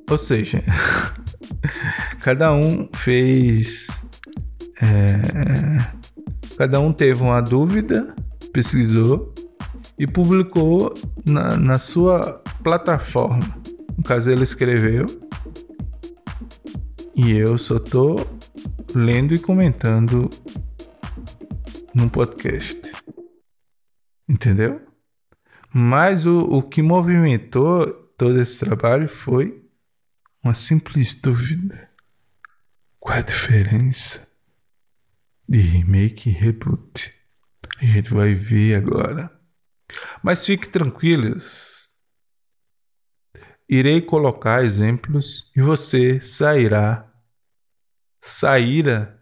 Ou 0.10 0.17
seja, 0.17 0.62
cada 2.21 2.54
um 2.54 2.88
fez. 2.93 3.88
É, 4.82 5.21
cada 6.58 6.80
um 6.80 6.93
teve 6.93 7.23
uma 7.23 7.41
dúvida, 7.41 8.13
pesquisou 8.54 9.34
e 9.97 10.06
publicou 10.06 10.93
na, 11.25 11.58
na 11.58 11.80
sua 11.80 12.41
plataforma. 12.62 13.64
Caso, 14.05 14.29
ele 14.29 14.43
escreveu 14.43 15.05
e 17.15 17.31
eu 17.31 17.57
só 17.57 17.79
tô 17.79 18.15
lendo 18.93 19.33
e 19.33 19.39
comentando 19.39 20.29
num 21.91 22.07
podcast. 22.07 22.91
Entendeu? 24.29 24.79
Mas 25.73 26.27
o, 26.27 26.39
o 26.41 26.61
que 26.61 26.83
movimentou 26.83 27.85
todo 28.15 28.39
esse 28.39 28.59
trabalho 28.59 29.09
foi 29.09 29.65
uma 30.43 30.53
simples 30.53 31.15
dúvida. 31.15 31.89
Qual 32.99 33.17
a 33.17 33.21
diferença 33.21 34.25
de 35.49 35.57
remake 35.57 36.29
e 36.29 36.33
reboot? 36.33 37.11
A 37.79 37.85
gente 37.85 38.13
vai 38.13 38.35
ver 38.35 38.75
agora. 38.75 39.31
Mas 40.21 40.45
fique 40.45 40.69
tranquilos. 40.69 41.74
Irei 43.69 44.01
colocar 44.01 44.63
exemplos 44.63 45.51
e 45.56 45.62
você 45.62 46.21
sairá. 46.21 47.12
Saíra. 48.21 49.21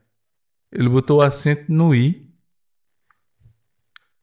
Ele 0.72 0.90
botou 0.90 1.20
o 1.20 1.22
acento 1.22 1.72
no 1.72 1.94
i. 1.94 2.32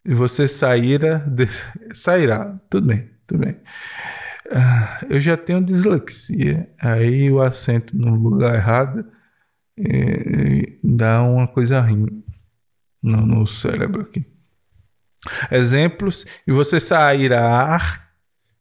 E 0.04 0.14
você 0.14 0.48
saíra. 0.48 1.18
De... 1.20 1.46
Sairá. 1.94 2.59
Tudo 2.68 2.87
bem, 2.88 3.11
tudo 3.26 3.40
bem. 3.40 3.61
Ah, 4.50 5.04
eu 5.09 5.20
já 5.20 5.37
tenho 5.37 5.64
dislexia. 5.64 6.72
Aí 6.78 7.30
o 7.30 7.40
acento 7.40 7.96
no 7.96 8.14
lugar 8.14 8.54
errado 8.54 9.04
é, 9.78 10.76
dá 10.83 11.22
uma 11.22 11.46
coisa 11.46 11.80
ruim 11.80 12.24
no, 13.02 13.24
no 13.24 13.46
cérebro 13.46 14.02
aqui. 14.02 14.26
Exemplos, 15.50 16.24
e 16.46 16.52
você 16.52 16.80
sairá 16.80 18.09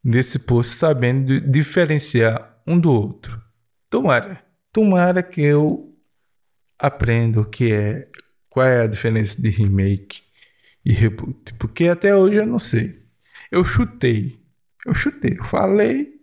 desse 0.04 0.40
poço 0.40 0.76
sabendo 0.76 1.40
diferenciar 1.42 2.58
um 2.66 2.80
do 2.80 2.92
outro. 2.92 3.42
Tomara, 3.90 4.44
tomara 4.72 5.24
que 5.24 5.42
eu 5.42 5.96
aprenda 6.78 7.42
o 7.42 7.46
que 7.46 7.74
é, 7.74 8.08
qual 8.50 8.66
é 8.66 8.84
a 8.84 8.88
diferença 8.88 9.42
de 9.42 9.50
remake 9.50 10.22
e 10.86 10.94
reboot, 10.94 11.54
porque 11.56 11.88
até 11.88 12.16
hoje 12.16 12.38
eu 12.38 12.46
não 12.46 12.60
sei. 12.60 13.04
Eu 13.52 13.64
chutei, 13.64 14.40
eu 14.86 14.94
chutei, 14.94 15.38
eu 15.38 15.44
falei, 15.44 16.20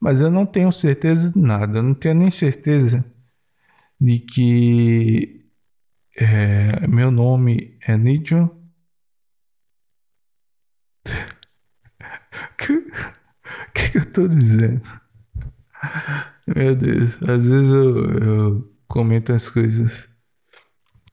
mas 0.00 0.20
eu 0.20 0.30
não 0.30 0.46
tenho 0.46 0.72
certeza 0.72 1.30
de 1.30 1.38
nada, 1.38 1.78
eu 1.78 1.82
não 1.82 1.94
tenho 1.94 2.14
nem 2.14 2.30
certeza 2.30 3.04
de 4.00 4.18
que 4.18 5.46
é, 6.18 6.86
meu 6.86 7.10
nome 7.10 7.78
é 7.86 7.96
Nidio. 7.96 8.56
Que, 13.74 13.90
que, 13.90 13.98
eu 13.98 14.12
tô 14.12 14.28
dizendo? 14.28 14.82
Meu 16.46 16.74
Deus, 16.74 17.22
às 17.22 17.44
vezes 17.44 17.72
eu, 17.72 18.18
eu 18.18 18.74
comento 18.88 19.32
as 19.32 19.48
coisas. 19.48 20.08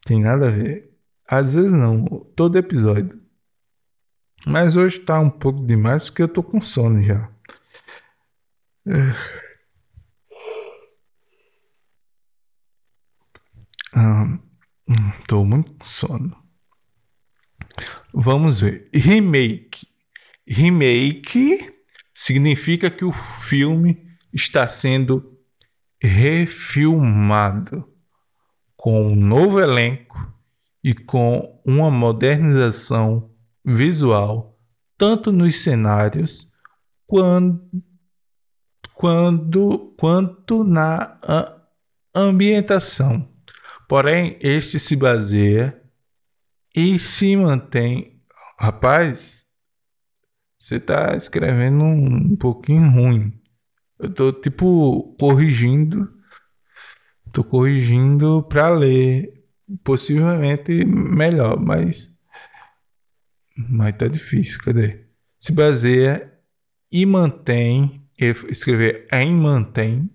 Tem 0.06 0.22
nada 0.22 0.48
a 0.48 0.52
ver. 0.52 0.98
Às 1.28 1.54
vezes 1.54 1.72
não, 1.72 2.06
todo 2.36 2.58
episódio. 2.58 3.22
Mas 4.46 4.76
hoje 4.78 5.00
tá 5.00 5.20
um 5.20 5.30
pouco 5.30 5.66
demais 5.66 6.10
porque 6.10 6.24
eu 6.24 6.28
tô 6.28 6.42
com 6.42 6.62
sono 6.62 7.04
já. 7.04 7.30
Ah, 13.94 14.40
tô 15.28 15.44
muito 15.44 15.74
com 15.74 15.86
sono. 15.86 16.38
Vamos 18.14 18.62
ver. 18.62 18.90
Remake. 18.94 19.88
Remake 20.48 21.77
significa 22.18 22.90
que 22.90 23.06
o 23.06 23.12
filme 23.12 24.04
está 24.34 24.68
sendo 24.68 25.38
refilmado 26.02 27.88
com 28.76 29.12
um 29.12 29.16
novo 29.16 29.60
elenco 29.60 30.18
e 30.84 30.96
com 30.96 31.62
uma 31.64 31.92
modernização 31.92 33.30
visual, 33.64 34.60
tanto 34.98 35.32
nos 35.32 35.62
cenários 35.62 36.52
quando, 37.06 37.62
quando, 38.96 39.94
quanto 39.96 40.64
na 40.64 41.20
ambientação. 42.16 43.30
Porém, 43.88 44.40
este 44.42 44.80
se 44.80 44.96
baseia 44.96 45.80
e 46.76 46.98
se 46.98 47.36
mantém. 47.36 48.20
Rapaz, 48.60 49.37
você 50.68 50.76
está 50.76 51.16
escrevendo 51.16 51.86
um, 51.86 52.36
pouquinho 52.36 52.92
ruim. 52.92 53.32
Eu 53.98 54.14
tô 54.14 54.34
tipo 54.34 55.16
corrigindo. 55.18 56.14
Tô 57.32 57.42
corrigindo 57.42 58.44
para 58.50 58.68
ler. 58.72 59.46
Possivelmente 59.82 60.84
melhor, 60.84 61.58
mas. 61.58 62.12
Mas 63.56 63.96
tá 63.96 64.10
difícil. 64.10 64.60
Cadê? 64.60 65.06
Se 65.40 65.54
baseia 65.54 66.34
e 66.92 67.06
mantém. 67.06 68.06
Escrever 68.20 69.08
em 69.14 69.34
mantém. 69.34 70.10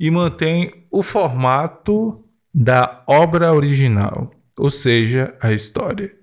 E 0.00 0.10
mantém 0.10 0.86
o 0.90 1.02
formato 1.02 2.26
da 2.54 3.04
obra 3.06 3.52
original, 3.52 4.30
ou 4.56 4.70
seja, 4.70 5.36
a 5.42 5.52
história. 5.52 6.16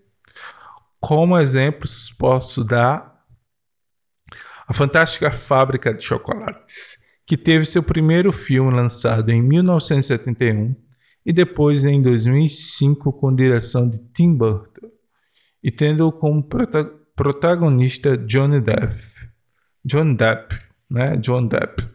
Como 0.99 1.37
exemplos, 1.37 2.09
posso 2.17 2.63
dar 2.63 3.12
a 4.73 4.75
Fantástica 4.75 5.29
Fábrica 5.29 5.93
de 5.93 6.03
Chocolates, 6.03 6.97
que 7.27 7.37
teve 7.37 7.63
seu 7.63 7.83
primeiro 7.83 8.33
filme 8.33 8.75
lançado 8.75 9.29
em 9.29 9.39
1971 9.39 10.75
e 11.23 11.31
depois 11.31 11.85
em 11.85 12.01
2005 12.01 13.13
com 13.13 13.35
direção 13.35 13.87
de 13.87 13.99
Tim 14.15 14.33
Burton, 14.33 14.89
e 15.61 15.69
tendo 15.69 16.11
como 16.11 16.41
prota 16.41 16.83
protagonista 17.15 18.17
Johnny 18.17 18.59
Depp. 18.59 18.99
John 19.85 20.15
Depp, 20.15 20.55
né? 20.89 21.17
John 21.17 21.45
Depp 21.45 21.87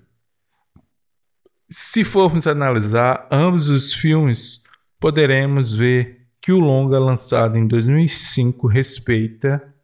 se 1.68 2.04
formos 2.04 2.46
analisar 2.46 3.26
ambos 3.28 3.68
os 3.68 3.92
filmes, 3.92 4.62
poderemos 5.00 5.74
ver 5.74 6.28
que 6.40 6.52
o 6.52 6.60
longa 6.60 6.98
lançado 6.98 7.58
em 7.58 7.66
2005 7.66 8.68
respeita 8.68 9.74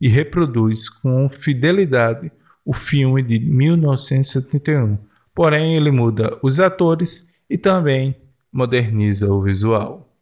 e 0.00 0.08
reproduz 0.08 0.88
com 0.88 1.28
fidelidade 1.28 2.30
o 2.64 2.72
filme 2.72 3.22
de 3.22 3.38
1971. 3.38 4.98
Porém, 5.34 5.76
ele 5.76 5.90
muda 5.90 6.38
os 6.42 6.60
atores 6.60 7.28
e 7.48 7.58
também 7.58 8.16
moderniza 8.52 9.32
o 9.32 9.42
visual. 9.42 10.12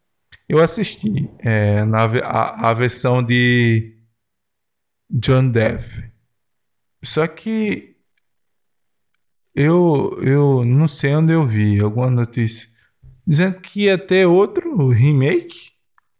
Eu 0.49 0.61
assisti 0.61 1.29
é, 1.39 1.85
na, 1.85 2.05
a, 2.23 2.69
a 2.69 2.73
versão 2.73 3.23
de 3.23 3.95
John 5.09 5.49
Depp. 5.49 6.11
Só 7.03 7.27
que 7.27 7.95
eu, 9.55 10.17
eu 10.23 10.65
não 10.65 10.87
sei 10.87 11.15
onde 11.15 11.33
eu 11.33 11.45
vi 11.45 11.79
alguma 11.79 12.09
notícia 12.09 12.73
dizendo 13.25 13.59
que 13.61 13.83
ia 13.83 13.97
ter 13.97 14.25
outro 14.25 14.87
remake 14.87 15.71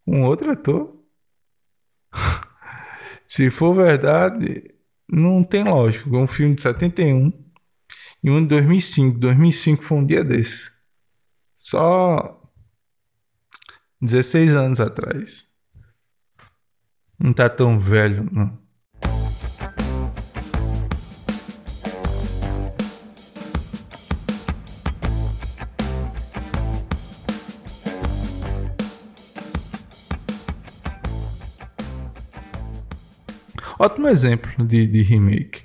com 0.06 0.24
outro 0.24 0.52
ator. 0.52 0.96
Se 3.26 3.50
for 3.50 3.74
verdade, 3.76 4.73
não 5.16 5.44
tem 5.44 5.64
lógica. 5.64 6.10
Um 6.10 6.28
filme 6.28 6.56
de 6.56 6.64
71 6.64 7.32
e 8.24 8.30
um 8.30 8.42
de 8.42 8.48
2005. 8.48 9.20
2005 9.20 9.84
foi 9.84 9.98
um 9.98 10.06
dia 10.06 10.24
desse. 10.24 10.72
Só 11.58 12.42
16 14.02 14.56
anos 14.56 14.80
atrás. 14.80 15.48
Não 17.20 17.32
tá 17.32 17.50
tão 17.50 17.80
velho, 17.80 18.28
não. 18.32 18.63
Ótimo 33.84 34.08
exemplo 34.08 34.66
de, 34.66 34.88
de 34.88 35.02
remake. 35.02 35.64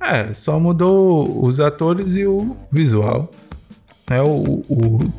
É, 0.00 0.32
só 0.32 0.60
mudou 0.60 1.44
os 1.44 1.58
atores 1.58 2.14
e 2.14 2.24
o 2.24 2.56
visual. 2.70 3.28
É 4.08 4.22
o, 4.22 4.62
o, 4.68 5.12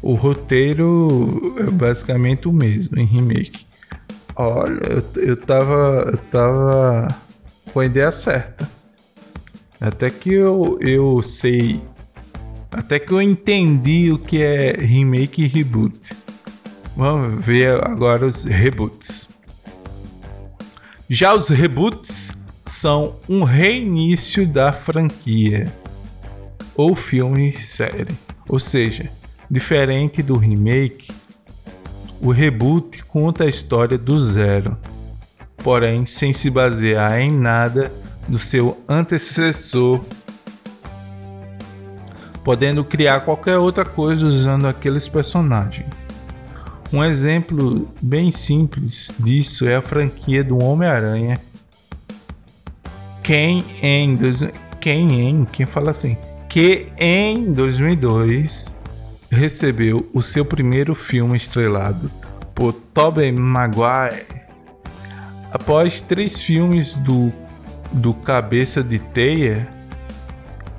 o 0.00 0.14
roteiro 0.14 1.56
é 1.58 1.64
basicamente 1.64 2.46
o 2.46 2.52
mesmo 2.52 3.00
em 3.00 3.04
remake. 3.04 3.66
Olha, 4.36 4.80
eu, 4.88 5.22
eu 5.24 5.36
tava. 5.36 6.10
Eu 6.12 6.18
tava 6.30 7.08
com 7.72 7.80
a 7.80 7.84
ideia 7.84 8.12
certa. 8.12 8.70
Até 9.80 10.08
que 10.08 10.32
eu, 10.32 10.78
eu 10.80 11.20
sei. 11.20 11.80
Até 12.70 13.00
que 13.00 13.10
eu 13.10 13.20
entendi 13.20 14.12
o 14.12 14.18
que 14.20 14.40
é 14.40 14.70
remake 14.70 15.42
e 15.42 15.48
reboot. 15.48 16.12
Vamos 16.96 17.44
ver 17.44 17.82
agora 17.84 18.24
os 18.24 18.44
reboots. 18.44 19.19
Já 21.12 21.34
os 21.34 21.48
reboots 21.48 22.30
são 22.66 23.16
um 23.28 23.42
reinício 23.42 24.46
da 24.46 24.72
franquia 24.72 25.68
ou 26.76 26.94
filme 26.94 27.50
série. 27.50 28.16
Ou 28.48 28.60
seja, 28.60 29.10
diferente 29.50 30.22
do 30.22 30.36
remake, 30.36 31.12
o 32.20 32.30
reboot 32.30 33.04
conta 33.06 33.42
a 33.42 33.48
história 33.48 33.98
do 33.98 34.16
zero, 34.20 34.78
porém 35.56 36.06
sem 36.06 36.32
se 36.32 36.48
basear 36.48 37.18
em 37.18 37.32
nada 37.32 37.90
do 38.28 38.38
seu 38.38 38.80
antecessor, 38.88 40.00
podendo 42.44 42.84
criar 42.84 43.22
qualquer 43.22 43.58
outra 43.58 43.84
coisa 43.84 44.24
usando 44.24 44.68
aqueles 44.68 45.08
personagens. 45.08 45.99
Um 46.92 47.04
exemplo 47.04 47.88
bem 48.02 48.32
simples 48.32 49.12
disso 49.20 49.68
é 49.68 49.76
a 49.76 49.82
franquia 49.82 50.42
do 50.42 50.60
Homem-Aranha. 50.60 51.38
Quem 53.22 53.64
em, 53.80 54.18
quem 54.80 55.20
em, 55.20 55.44
quem 55.44 55.66
fala 55.66 55.92
assim, 55.92 56.16
que 56.48 56.88
em 56.98 57.52
2002 57.52 58.74
recebeu 59.30 60.10
o 60.12 60.20
seu 60.20 60.44
primeiro 60.44 60.96
filme 60.96 61.36
estrelado 61.36 62.10
por 62.56 62.72
Tobey 62.72 63.30
Maguire. 63.30 64.26
Após 65.52 66.00
três 66.00 66.40
filmes 66.40 66.96
do, 66.96 67.32
do 67.92 68.12
Cabeça 68.12 68.82
de 68.82 68.98
Teia, 68.98 69.68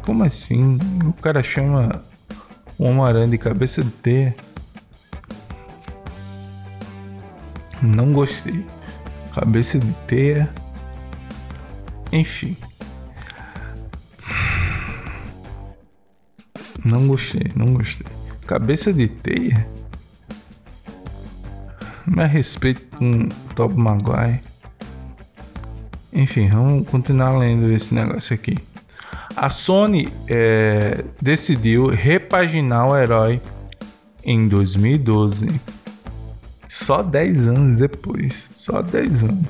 como 0.01 0.25
assim? 0.25 0.77
O 1.05 1.13
cara 1.13 1.41
chama 1.41 2.03
o 2.77 2.83
Homem-Aranha 2.83 3.29
de 3.29 3.37
Cabeça 3.37 3.81
de 3.81 3.91
Teia? 3.91 4.35
Não 7.81 8.13
gostei. 8.13 8.65
Cabeça 9.33 9.79
de 9.79 9.91
Teia. 10.07 10.49
Enfim. 12.11 12.57
Não 16.83 17.07
gostei, 17.07 17.51
não 17.55 17.73
gostei. 17.73 18.07
Cabeça 18.47 18.91
de 18.91 19.07
teia? 19.07 19.65
Mais 22.07 22.31
respeito 22.31 22.97
com 22.97 23.29
Top 23.55 23.73
Maguire. 23.75 24.39
Enfim, 26.11 26.49
vamos 26.49 26.87
continuar 26.89 27.37
lendo 27.37 27.71
esse 27.71 27.93
negócio 27.93 28.33
aqui. 28.33 28.57
A 29.35 29.49
Sony 29.49 30.09
é, 30.27 31.05
decidiu 31.21 31.87
repaginar 31.87 32.87
o 32.87 32.97
herói 32.97 33.39
em 34.23 34.47
2012. 34.47 35.47
Só 36.71 37.03
10 37.03 37.49
anos 37.49 37.77
depois. 37.79 38.47
Só 38.53 38.81
10 38.81 39.23
anos. 39.25 39.45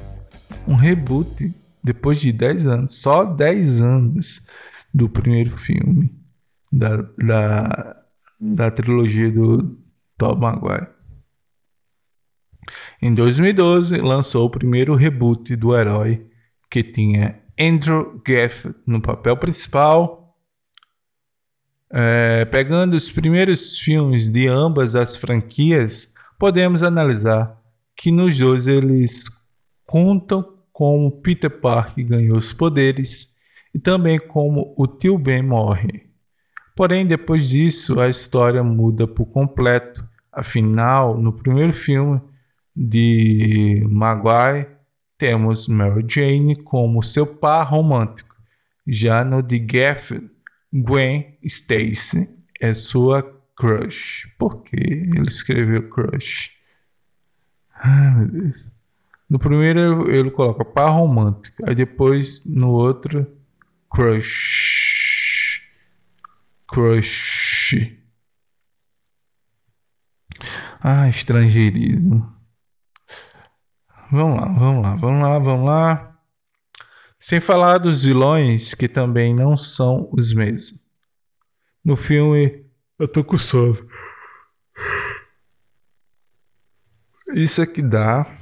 Um 0.67 0.73
reboot 0.73 1.53
depois 1.84 2.19
de 2.19 2.31
10 2.31 2.65
anos. 2.65 2.95
Só 2.99 3.23
10 3.23 3.84
anos 3.84 4.41
do 4.91 5.07
primeiro 5.07 5.51
filme 5.51 6.12
da, 6.71 6.97
da, 7.23 8.03
da 8.39 8.71
trilogia 8.71 9.29
do 9.29 9.77
Tom 10.17 10.36
Maguire. 10.36 10.88
Em 12.99 13.13
2012, 13.13 13.97
lançou 13.97 14.47
o 14.47 14.49
primeiro 14.49 14.95
reboot 14.95 15.55
do 15.55 15.75
herói, 15.75 16.25
que 16.71 16.81
tinha 16.81 17.39
Andrew 17.60 18.19
Garfield 18.25 18.79
no 18.88 18.99
papel 18.99 19.38
principal. 19.38 20.36
É, 21.91 22.45
pegando 22.45 22.95
os 22.95 23.12
primeiros 23.12 23.77
filmes 23.77 24.31
de 24.31 24.47
ambas 24.47 24.95
as 24.95 25.15
franquias, 25.15 26.12
podemos 26.41 26.82
analisar 26.82 27.56
que 27.95 28.12
nos 28.12 28.36
dois 28.39 28.67
eles 28.67 29.25
contam 29.86 30.58
como 30.73 31.12
Peter 31.21 31.51
Parker 31.51 32.04
ganhou 32.04 32.36
os 32.36 32.51
poderes 32.51 33.32
e 33.75 33.77
também 33.77 34.17
como 34.19 34.73
o 34.75 34.88
tio 34.88 35.19
Ben 35.19 35.43
morre. 35.43 36.10
Porém, 36.75 37.06
depois 37.06 37.47
disso, 37.47 37.99
a 37.99 38.10
história 38.10 38.63
muda 38.63 39.06
por 39.06 39.27
completo. 39.27 40.04
Afinal, 40.32 41.15
no 41.15 41.32
primeiro 41.32 41.73
filme 41.73 42.19
de 42.75 43.86
Maguire, 43.88 44.65
temos 45.19 45.67
Mary 45.67 46.04
Jane 46.10 46.56
como 46.56 47.04
seu 47.04 47.27
par 47.27 47.69
romântico. 47.69 48.36
Já 48.88 49.23
no 49.23 49.43
de 49.43 49.60
Garfield, 49.60 50.32
Gwen 50.73 51.38
Stacy 51.43 52.27
é 52.60 52.73
sua 52.73 53.40
crush. 53.55 54.27
Por 54.37 54.63
que 54.63 54.75
ele 54.75 55.27
escreveu 55.27 55.89
crush? 55.89 56.51
Ai, 57.75 58.15
meu 58.15 58.27
Deus. 58.27 58.69
No 59.29 59.39
primeiro 59.39 60.11
ele 60.11 60.29
coloca 60.31 60.65
par 60.65 60.89
romântico, 60.89 61.63
aí 61.67 61.73
depois 61.73 62.45
no 62.45 62.69
outro 62.71 63.25
crush 63.89 64.81
crush. 66.71 67.97
Ah, 70.79 71.07
estrangeirismo. 71.07 72.33
Vamos 74.11 74.41
lá, 74.41 74.47
vamos 74.47 74.83
lá, 74.83 74.95
vamos 74.95 75.21
lá, 75.21 75.39
vamos 75.39 75.65
lá. 75.65 76.17
Sem 77.19 77.39
falar 77.39 77.77
dos 77.77 78.03
vilões 78.03 78.73
que 78.73 78.87
também 78.87 79.35
não 79.35 79.55
são 79.55 80.09
os 80.11 80.33
mesmos. 80.33 80.81
No 81.83 81.95
filme, 81.95 82.65
eu 83.01 83.07
tô 83.07 83.23
com 83.23 83.35
sono. 83.35 83.75
Isso 87.33 87.61
é 87.61 87.65
que 87.65 87.81
dá 87.81 88.37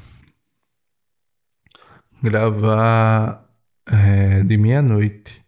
gravar 2.21 3.49
é, 3.87 4.43
de 4.43 4.57
meia-noite. 4.57 5.45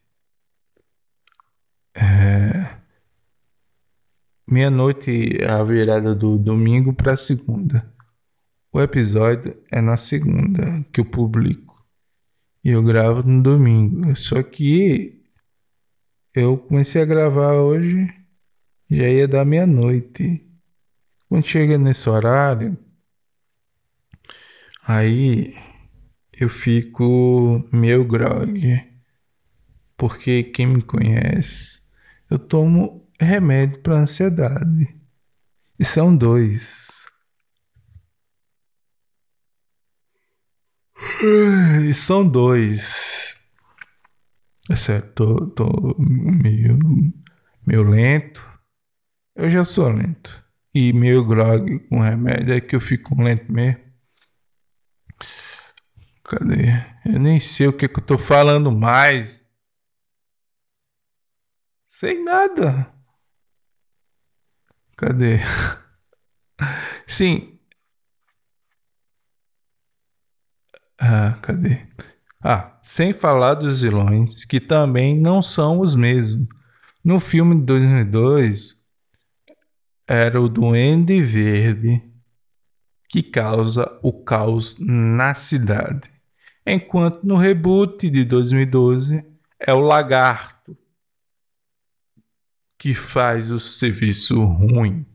É, 1.93 2.79
Meia-noite 4.47 5.43
a 5.43 5.61
virada 5.63 6.15
do 6.15 6.37
domingo 6.37 6.93
para 6.93 7.17
segunda. 7.17 7.93
O 8.71 8.81
episódio 8.81 9.61
é 9.69 9.81
na 9.81 9.97
segunda 9.97 10.85
que 10.93 11.01
eu 11.01 11.05
publico. 11.05 11.85
E 12.63 12.69
eu 12.69 12.81
gravo 12.81 13.27
no 13.27 13.43
domingo. 13.43 14.15
Só 14.15 14.41
que 14.41 15.21
eu 16.33 16.57
comecei 16.57 17.01
a 17.01 17.05
gravar 17.05 17.55
hoje, 17.55 18.20
já 18.91 19.07
ia 19.07 19.27
dar 19.27 19.45
meia-noite. 19.45 20.45
Quando 21.29 21.47
chega 21.47 21.77
nesse 21.77 22.09
horário, 22.09 22.77
aí 24.83 25.55
eu 26.33 26.49
fico 26.49 27.67
meio 27.71 28.05
grog. 28.05 28.61
Porque 29.97 30.43
quem 30.43 30.67
me 30.67 30.81
conhece 30.81 31.81
eu 32.29 32.39
tomo 32.39 33.05
remédio 33.19 33.81
para 33.81 33.99
ansiedade. 33.99 34.95
E 35.77 35.85
são 35.85 36.15
dois. 36.15 36.89
E 41.89 41.93
são 41.93 42.27
dois. 42.27 43.37
É 44.69 44.75
certo, 44.75 45.11
tô, 45.15 45.67
tô 45.67 45.95
meio, 45.99 46.79
meio 47.65 47.83
lento. 47.83 48.50
Eu 49.35 49.49
já 49.49 49.63
sou 49.63 49.89
lento. 49.89 50.43
E 50.73 50.93
meio 50.93 51.25
grog 51.25 51.79
com 51.89 51.99
remédio 51.99 52.53
é 52.53 52.61
que 52.61 52.75
eu 52.75 52.79
fico 52.81 53.21
lento 53.21 53.51
mesmo. 53.51 53.81
Cadê? 56.23 56.69
Eu 57.05 57.19
nem 57.19 57.39
sei 57.39 57.67
o 57.67 57.73
que, 57.73 57.87
que 57.87 57.99
eu 57.99 58.05
tô 58.05 58.17
falando 58.17 58.71
mais. 58.71 59.45
Sem 61.87 62.23
nada. 62.23 62.91
Cadê? 64.97 65.39
Sim. 67.07 67.59
Ah, 70.99 71.37
cadê? 71.41 71.85
Ah, 72.43 72.79
sem 72.83 73.13
falar 73.13 73.55
dos 73.55 73.81
vilões, 73.81 74.45
que 74.45 74.59
também 74.59 75.19
não 75.19 75.41
são 75.41 75.79
os 75.79 75.95
mesmos. 75.95 76.47
No 77.03 77.19
filme 77.19 77.55
de 77.55 77.63
2002, 77.63 78.80
era 80.13 80.41
o 80.41 80.49
Duende 80.49 81.21
Verde 81.21 82.03
que 83.07 83.23
causa 83.23 83.97
o 84.03 84.11
caos 84.11 84.75
na 84.77 85.33
cidade. 85.33 86.11
Enquanto 86.67 87.23
no 87.23 87.37
reboot 87.37 88.09
de 88.09 88.25
2012 88.25 89.25
é 89.57 89.73
o 89.73 89.79
Lagarto 89.79 90.77
que 92.77 92.93
faz 92.93 93.51
o 93.51 93.59
serviço 93.59 94.43
ruim. 94.43 95.05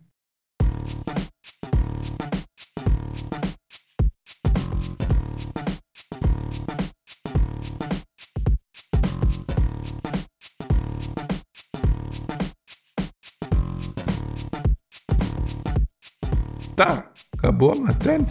Tá, 16.77 17.11
acabou 17.39 17.73
a 17.73 17.77
matéria. 17.77 18.27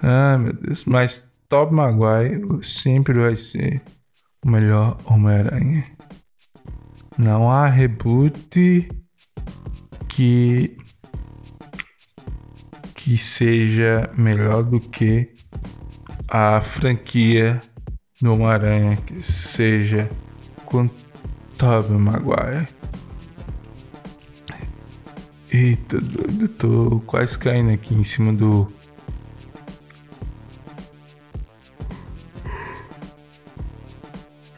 ah, 0.00 0.38
meu 0.38 0.52
Deus, 0.52 0.84
mas 0.84 1.28
Top 1.48 1.74
Maguire 1.74 2.40
sempre 2.62 3.14
vai 3.14 3.34
ser 3.34 3.82
o 4.44 4.48
melhor 4.48 4.96
Homem-Aranha. 5.04 5.84
Não 7.18 7.50
há 7.50 7.66
reboot 7.66 8.88
que 10.08 10.76
que 12.94 13.18
seja 13.18 14.08
melhor 14.16 14.62
do 14.62 14.78
que 14.78 15.32
a 16.28 16.60
franquia 16.60 17.58
do 18.22 18.34
Homem-Aranha 18.34 18.96
que 18.98 19.20
seja 19.20 20.08
com 20.64 20.88
Tobey 21.58 21.98
Maguire. 21.98 22.68
Eita, 25.52 25.98
doido, 25.98 26.48
tô 26.48 27.02
quase 27.06 27.36
caindo 27.36 27.72
aqui 27.72 27.92
em 27.92 28.04
cima 28.04 28.32
do 28.32 28.68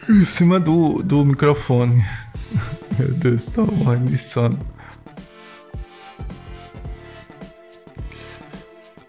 em 0.06 0.22
cima 0.22 0.60
do, 0.60 1.02
do 1.02 1.24
microfone. 1.24 2.04
Meu 2.98 3.08
Deus, 3.12 3.46
tô 3.46 3.64
morrendo 3.64 4.10
de 4.10 4.18
sono. 4.18 4.58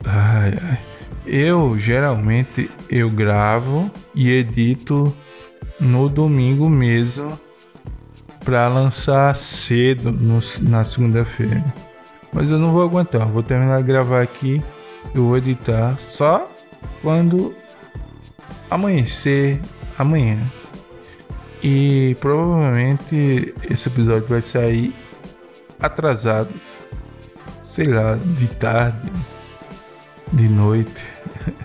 Ai, 0.05 0.53
ai. 0.61 0.79
Eu 1.25 1.77
geralmente 1.77 2.71
eu 2.89 3.09
gravo 3.09 3.91
e 4.15 4.29
edito 4.31 5.13
no 5.81 6.07
domingo 6.07 6.69
mesmo 6.69 7.37
para 8.43 8.67
lançar 8.67 9.36
cedo 9.36 10.12
no, 10.12 10.41
na 10.62 10.84
segunda-feira. 10.84 11.63
Mas 12.32 12.49
eu 12.49 12.58
não 12.58 12.71
vou 12.71 12.82
aguentar, 12.82 13.27
vou 13.27 13.43
terminar 13.43 13.77
de 13.77 13.84
gravar 13.84 14.21
aqui, 14.21 14.62
eu 15.13 15.27
vou 15.27 15.38
editar 15.38 15.97
só 15.97 16.49
quando 17.01 17.56
amanhecer 18.69 19.60
amanhã. 19.97 20.39
E 21.63 22.17
provavelmente 22.19 23.53
esse 23.69 23.88
episódio 23.88 24.27
vai 24.27 24.41
sair 24.41 24.93
atrasado, 25.79 26.49
sei 27.62 27.88
lá, 27.88 28.15
de 28.15 28.47
tarde, 28.47 29.12
de 30.34 30.49
noite. 30.49 31.13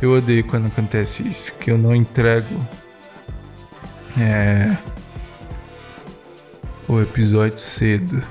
Eu 0.00 0.14
odeio 0.14 0.42
quando 0.44 0.66
acontece 0.66 1.22
isso, 1.28 1.54
que 1.54 1.70
eu 1.70 1.78
não 1.78 1.94
entrego 1.94 2.58
é, 4.18 4.76
o 6.94 7.02
episódio 7.02 7.58
cedo. 7.58 8.22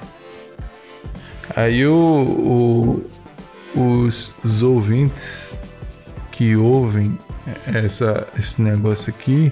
Aí 1.56 1.86
o, 1.86 1.93
o 1.93 3.06
os, 3.76 4.36
os 4.43 4.62
ouvintes 4.62 5.50
que 6.32 6.56
ouvem 6.56 7.17
essa, 7.74 8.28
esse 8.38 8.62
negócio 8.62 9.13
aqui 9.13 9.52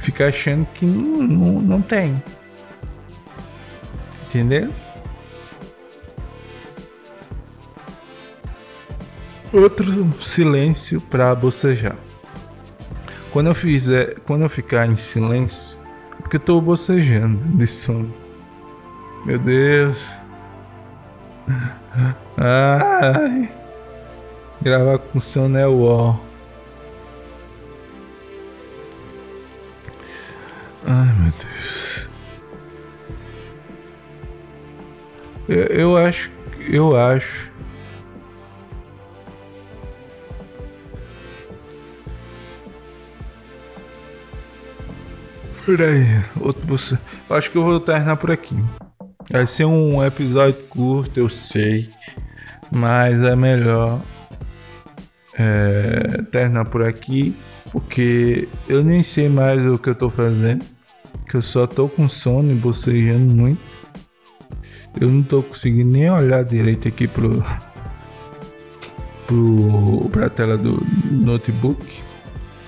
fica 0.00 0.28
achando 0.28 0.66
que 0.74 0.84
não, 0.86 1.22
não, 1.22 1.60
não 1.60 1.82
tem. 1.82 2.22
Entendeu? 4.28 4.72
Outro 9.52 9.86
silêncio 10.20 11.00
para 11.00 11.34
bocejar. 11.34 11.96
Quando 13.30 13.48
eu 13.48 13.54
fizer, 13.54 14.18
quando 14.20 14.42
eu 14.42 14.48
ficar 14.48 14.88
em 14.88 14.96
silêncio, 14.96 15.76
porque 16.18 16.36
eu 16.36 16.40
tô 16.40 16.60
bocejando 16.60 17.38
de 17.56 17.66
sono. 17.66 18.21
Meu 19.24 19.38
Deus. 19.38 20.04
Ai. 22.36 23.52
Gravar 24.60 24.98
com 24.98 25.18
o 25.18 25.20
ó. 25.84 26.16
Ai, 30.86 31.12
meu 31.20 31.32
Deus. 31.32 32.08
Eu, 35.48 35.64
eu 35.66 35.96
acho, 35.96 36.30
eu 36.68 36.96
acho. 36.96 37.50
Peraí, 45.64 46.24
outro 46.40 46.66
você. 46.66 46.98
Acho 47.30 47.50
que 47.50 47.56
eu 47.56 47.62
vou 47.62 47.78
terminar 47.78 48.16
por 48.16 48.30
aqui. 48.32 48.56
Vai 49.32 49.46
ser 49.46 49.64
um 49.64 50.04
episódio 50.04 50.62
curto, 50.68 51.18
eu 51.18 51.28
sei, 51.28 51.88
mas 52.70 53.24
é 53.24 53.34
melhor 53.34 54.00
é, 55.38 56.22
terminar 56.30 56.66
por 56.66 56.84
aqui, 56.84 57.34
porque 57.72 58.46
eu 58.68 58.84
nem 58.84 59.02
sei 59.02 59.28
mais 59.28 59.66
o 59.66 59.78
que 59.78 59.88
eu 59.88 59.94
tô 59.94 60.10
fazendo 60.10 60.62
que 61.32 61.36
eu 61.38 61.40
só 61.40 61.66
tô 61.66 61.88
com 61.88 62.10
sono 62.10 62.52
e 62.52 62.54
bocejando 62.54 63.34
muito. 63.34 63.62
Eu 65.00 65.08
não 65.08 65.22
tô 65.22 65.42
conseguindo 65.42 65.90
nem 65.90 66.10
olhar 66.10 66.44
direito 66.44 66.86
aqui 66.86 67.08
pro, 67.08 67.42
pro 69.26 70.10
pra 70.10 70.28
tela 70.28 70.58
do 70.58 70.86
notebook. 71.10 72.02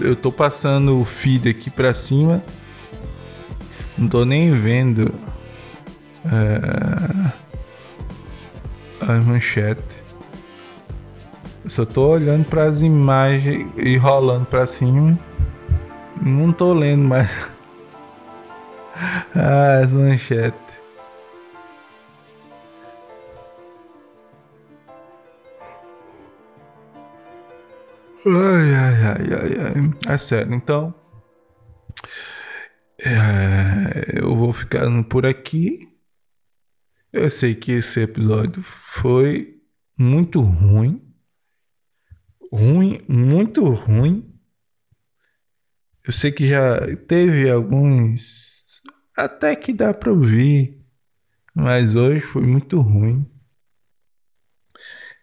Eu 0.01 0.17
tô 0.17 0.33
passando 0.33 0.99
o 0.99 1.05
feed 1.05 1.51
aqui 1.51 1.69
para 1.69 1.93
cima. 1.93 2.43
Não 3.99 4.09
tô 4.09 4.25
nem 4.25 4.59
vendo 4.59 5.13
é, 6.27 7.33
as 9.07 9.25
manchetes. 9.25 10.03
Eu 11.63 11.71
só 11.71 11.85
tô 11.85 12.09
olhando 12.09 12.45
para 12.45 12.65
as 12.65 12.83
imagens 12.83 13.71
e 13.77 13.97
rolando 13.97 14.47
para 14.47 14.67
cima. 14.67 15.17
Não 16.21 16.53
tô 16.53 16.75
lendo 16.75 17.05
mais 17.05 17.31
ah, 19.35 19.81
as 19.83 19.93
manchetes. 19.93 20.65
Ai, 28.27 28.75
ai, 28.75 28.95
ai, 29.05 29.29
ai, 29.33 29.53
ai. 30.07 30.15
É 30.15 30.19
sério, 30.19 30.55
então. 30.55 30.95
É, 32.99 34.19
eu 34.19 34.35
vou 34.35 34.53
ficando 34.53 35.05
por 35.05 35.27
aqui. 35.27 35.94
Eu 37.15 37.31
sei 37.31 37.55
que 37.55 37.71
esse 37.71 38.01
episódio 38.01 38.61
foi 38.61 39.63
muito 39.97 40.41
ruim. 40.41 41.01
Ruim, 42.51 43.01
muito 43.09 43.63
ruim. 43.65 44.37
Eu 46.05 46.13
sei 46.13 46.33
que 46.33 46.49
já 46.49 46.81
teve 47.07 47.49
alguns 47.49 48.83
até 49.17 49.55
que 49.55 49.73
dá 49.73 49.95
para 49.95 50.11
ouvir, 50.11 50.85
mas 51.55 51.95
hoje 51.95 52.21
foi 52.21 52.43
muito 52.43 52.81
ruim. 52.81 53.25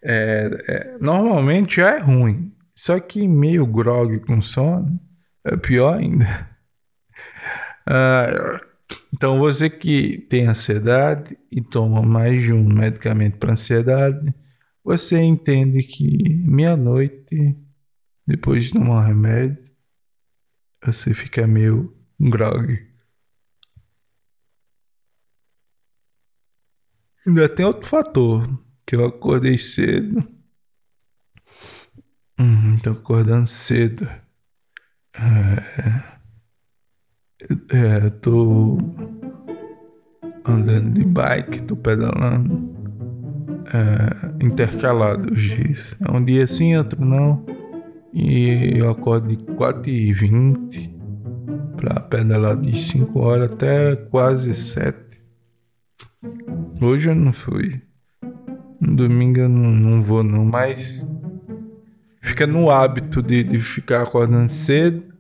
É, 0.01 0.49
é, 0.69 0.97
normalmente 0.97 1.81
é 1.81 1.97
ruim, 1.97 2.55
só 2.73 2.97
que 2.99 3.27
meio 3.27 3.67
grog 3.67 4.17
com 4.21 4.41
sono 4.41 4.97
é 5.43 5.57
pior 5.57 5.97
ainda. 5.99 6.49
Ah, 7.83 8.61
então 9.13 9.39
você 9.39 9.69
que 9.69 10.17
tem 10.29 10.47
ansiedade 10.47 11.37
e 11.51 11.61
toma 11.61 12.01
mais 12.01 12.43
de 12.43 12.53
um 12.53 12.63
medicamento 12.63 13.37
para 13.37 13.51
ansiedade, 13.53 14.33
você 14.83 15.19
entende 15.21 15.83
que 15.83 16.29
meia-noite, 16.29 17.55
depois 18.25 18.65
de 18.65 18.73
tomar 18.73 19.03
um 19.03 19.07
remédio, 19.07 19.71
você 20.83 21.13
fica 21.13 21.45
meio 21.45 21.95
grog. 22.19 22.91
Ainda 27.25 27.47
tem 27.47 27.65
outro 27.65 27.87
fator, 27.87 28.47
que 28.85 28.95
eu 28.95 29.05
acordei 29.05 29.57
cedo. 29.57 30.27
Hum, 32.39 32.77
tô 32.79 32.91
acordando 32.91 33.47
cedo. 33.47 34.05
É, 35.13 36.10
é, 37.81 38.09
tô 38.21 38.77
andando 40.45 40.93
de 40.93 41.03
bike, 41.03 41.63
tô 41.63 41.75
pedalando. 41.75 42.71
É, 43.73 44.45
intercalado 44.45 45.33
os 45.33 45.41
dias. 45.41 45.95
É 46.01 46.11
um 46.11 46.23
dia 46.23 46.45
sim, 46.45 46.75
outro 46.75 47.03
não. 47.03 47.45
E 48.13 48.77
eu 48.77 48.89
acordo 48.89 49.29
de 49.29 49.37
4h20 49.37 50.91
para 51.77 51.99
pedalar 52.01 52.57
de 52.57 52.77
5 52.77 53.19
horas 53.19 53.51
até 53.51 53.95
quase 53.95 54.53
7. 54.53 54.97
Hoje 56.81 57.09
eu 57.09 57.15
não 57.15 57.31
fui. 57.31 57.81
No 58.79 58.95
domingo 58.95 59.39
eu 59.39 59.49
não, 59.49 59.71
não 59.71 60.01
vou 60.01 60.23
não, 60.23 60.43
mas 60.43 61.07
fica 62.21 62.45
no 62.45 62.69
hábito 62.69 63.21
de, 63.21 63.43
de 63.43 63.61
ficar 63.61 64.03
acordando 64.03 64.49
cedo. 64.49 65.10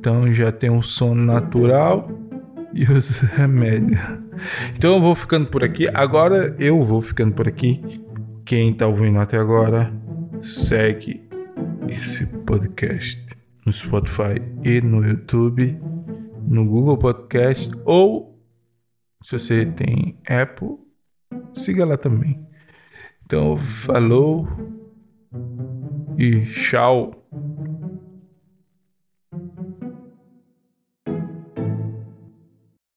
Então 0.00 0.32
já 0.32 0.50
tem 0.50 0.70
um 0.70 0.80
sono 0.80 1.22
natural 1.22 2.10
e 2.72 2.84
os 2.90 3.18
remédios. 3.36 4.00
Então 4.74 4.94
eu 4.94 5.00
vou 5.02 5.14
ficando 5.14 5.46
por 5.50 5.62
aqui. 5.62 5.86
Agora 5.92 6.56
eu 6.58 6.82
vou 6.82 7.02
ficando 7.02 7.34
por 7.34 7.46
aqui. 7.46 7.82
Quem 8.46 8.72
tá 8.72 8.86
ouvindo 8.86 9.18
até 9.20 9.36
agora, 9.36 9.92
segue 10.40 11.22
esse 11.86 12.24
podcast 12.26 13.22
no 13.66 13.72
Spotify 13.74 14.40
e 14.64 14.80
no 14.80 15.06
YouTube, 15.06 15.78
no 16.48 16.64
Google 16.64 16.96
Podcast 16.96 17.70
ou 17.84 18.40
se 19.22 19.38
você 19.38 19.66
tem 19.66 20.18
Apple, 20.26 20.78
siga 21.52 21.84
lá 21.84 21.98
também. 21.98 22.40
Então, 23.22 23.58
falou 23.58 24.48
e 26.16 26.40
tchau. 26.46 27.19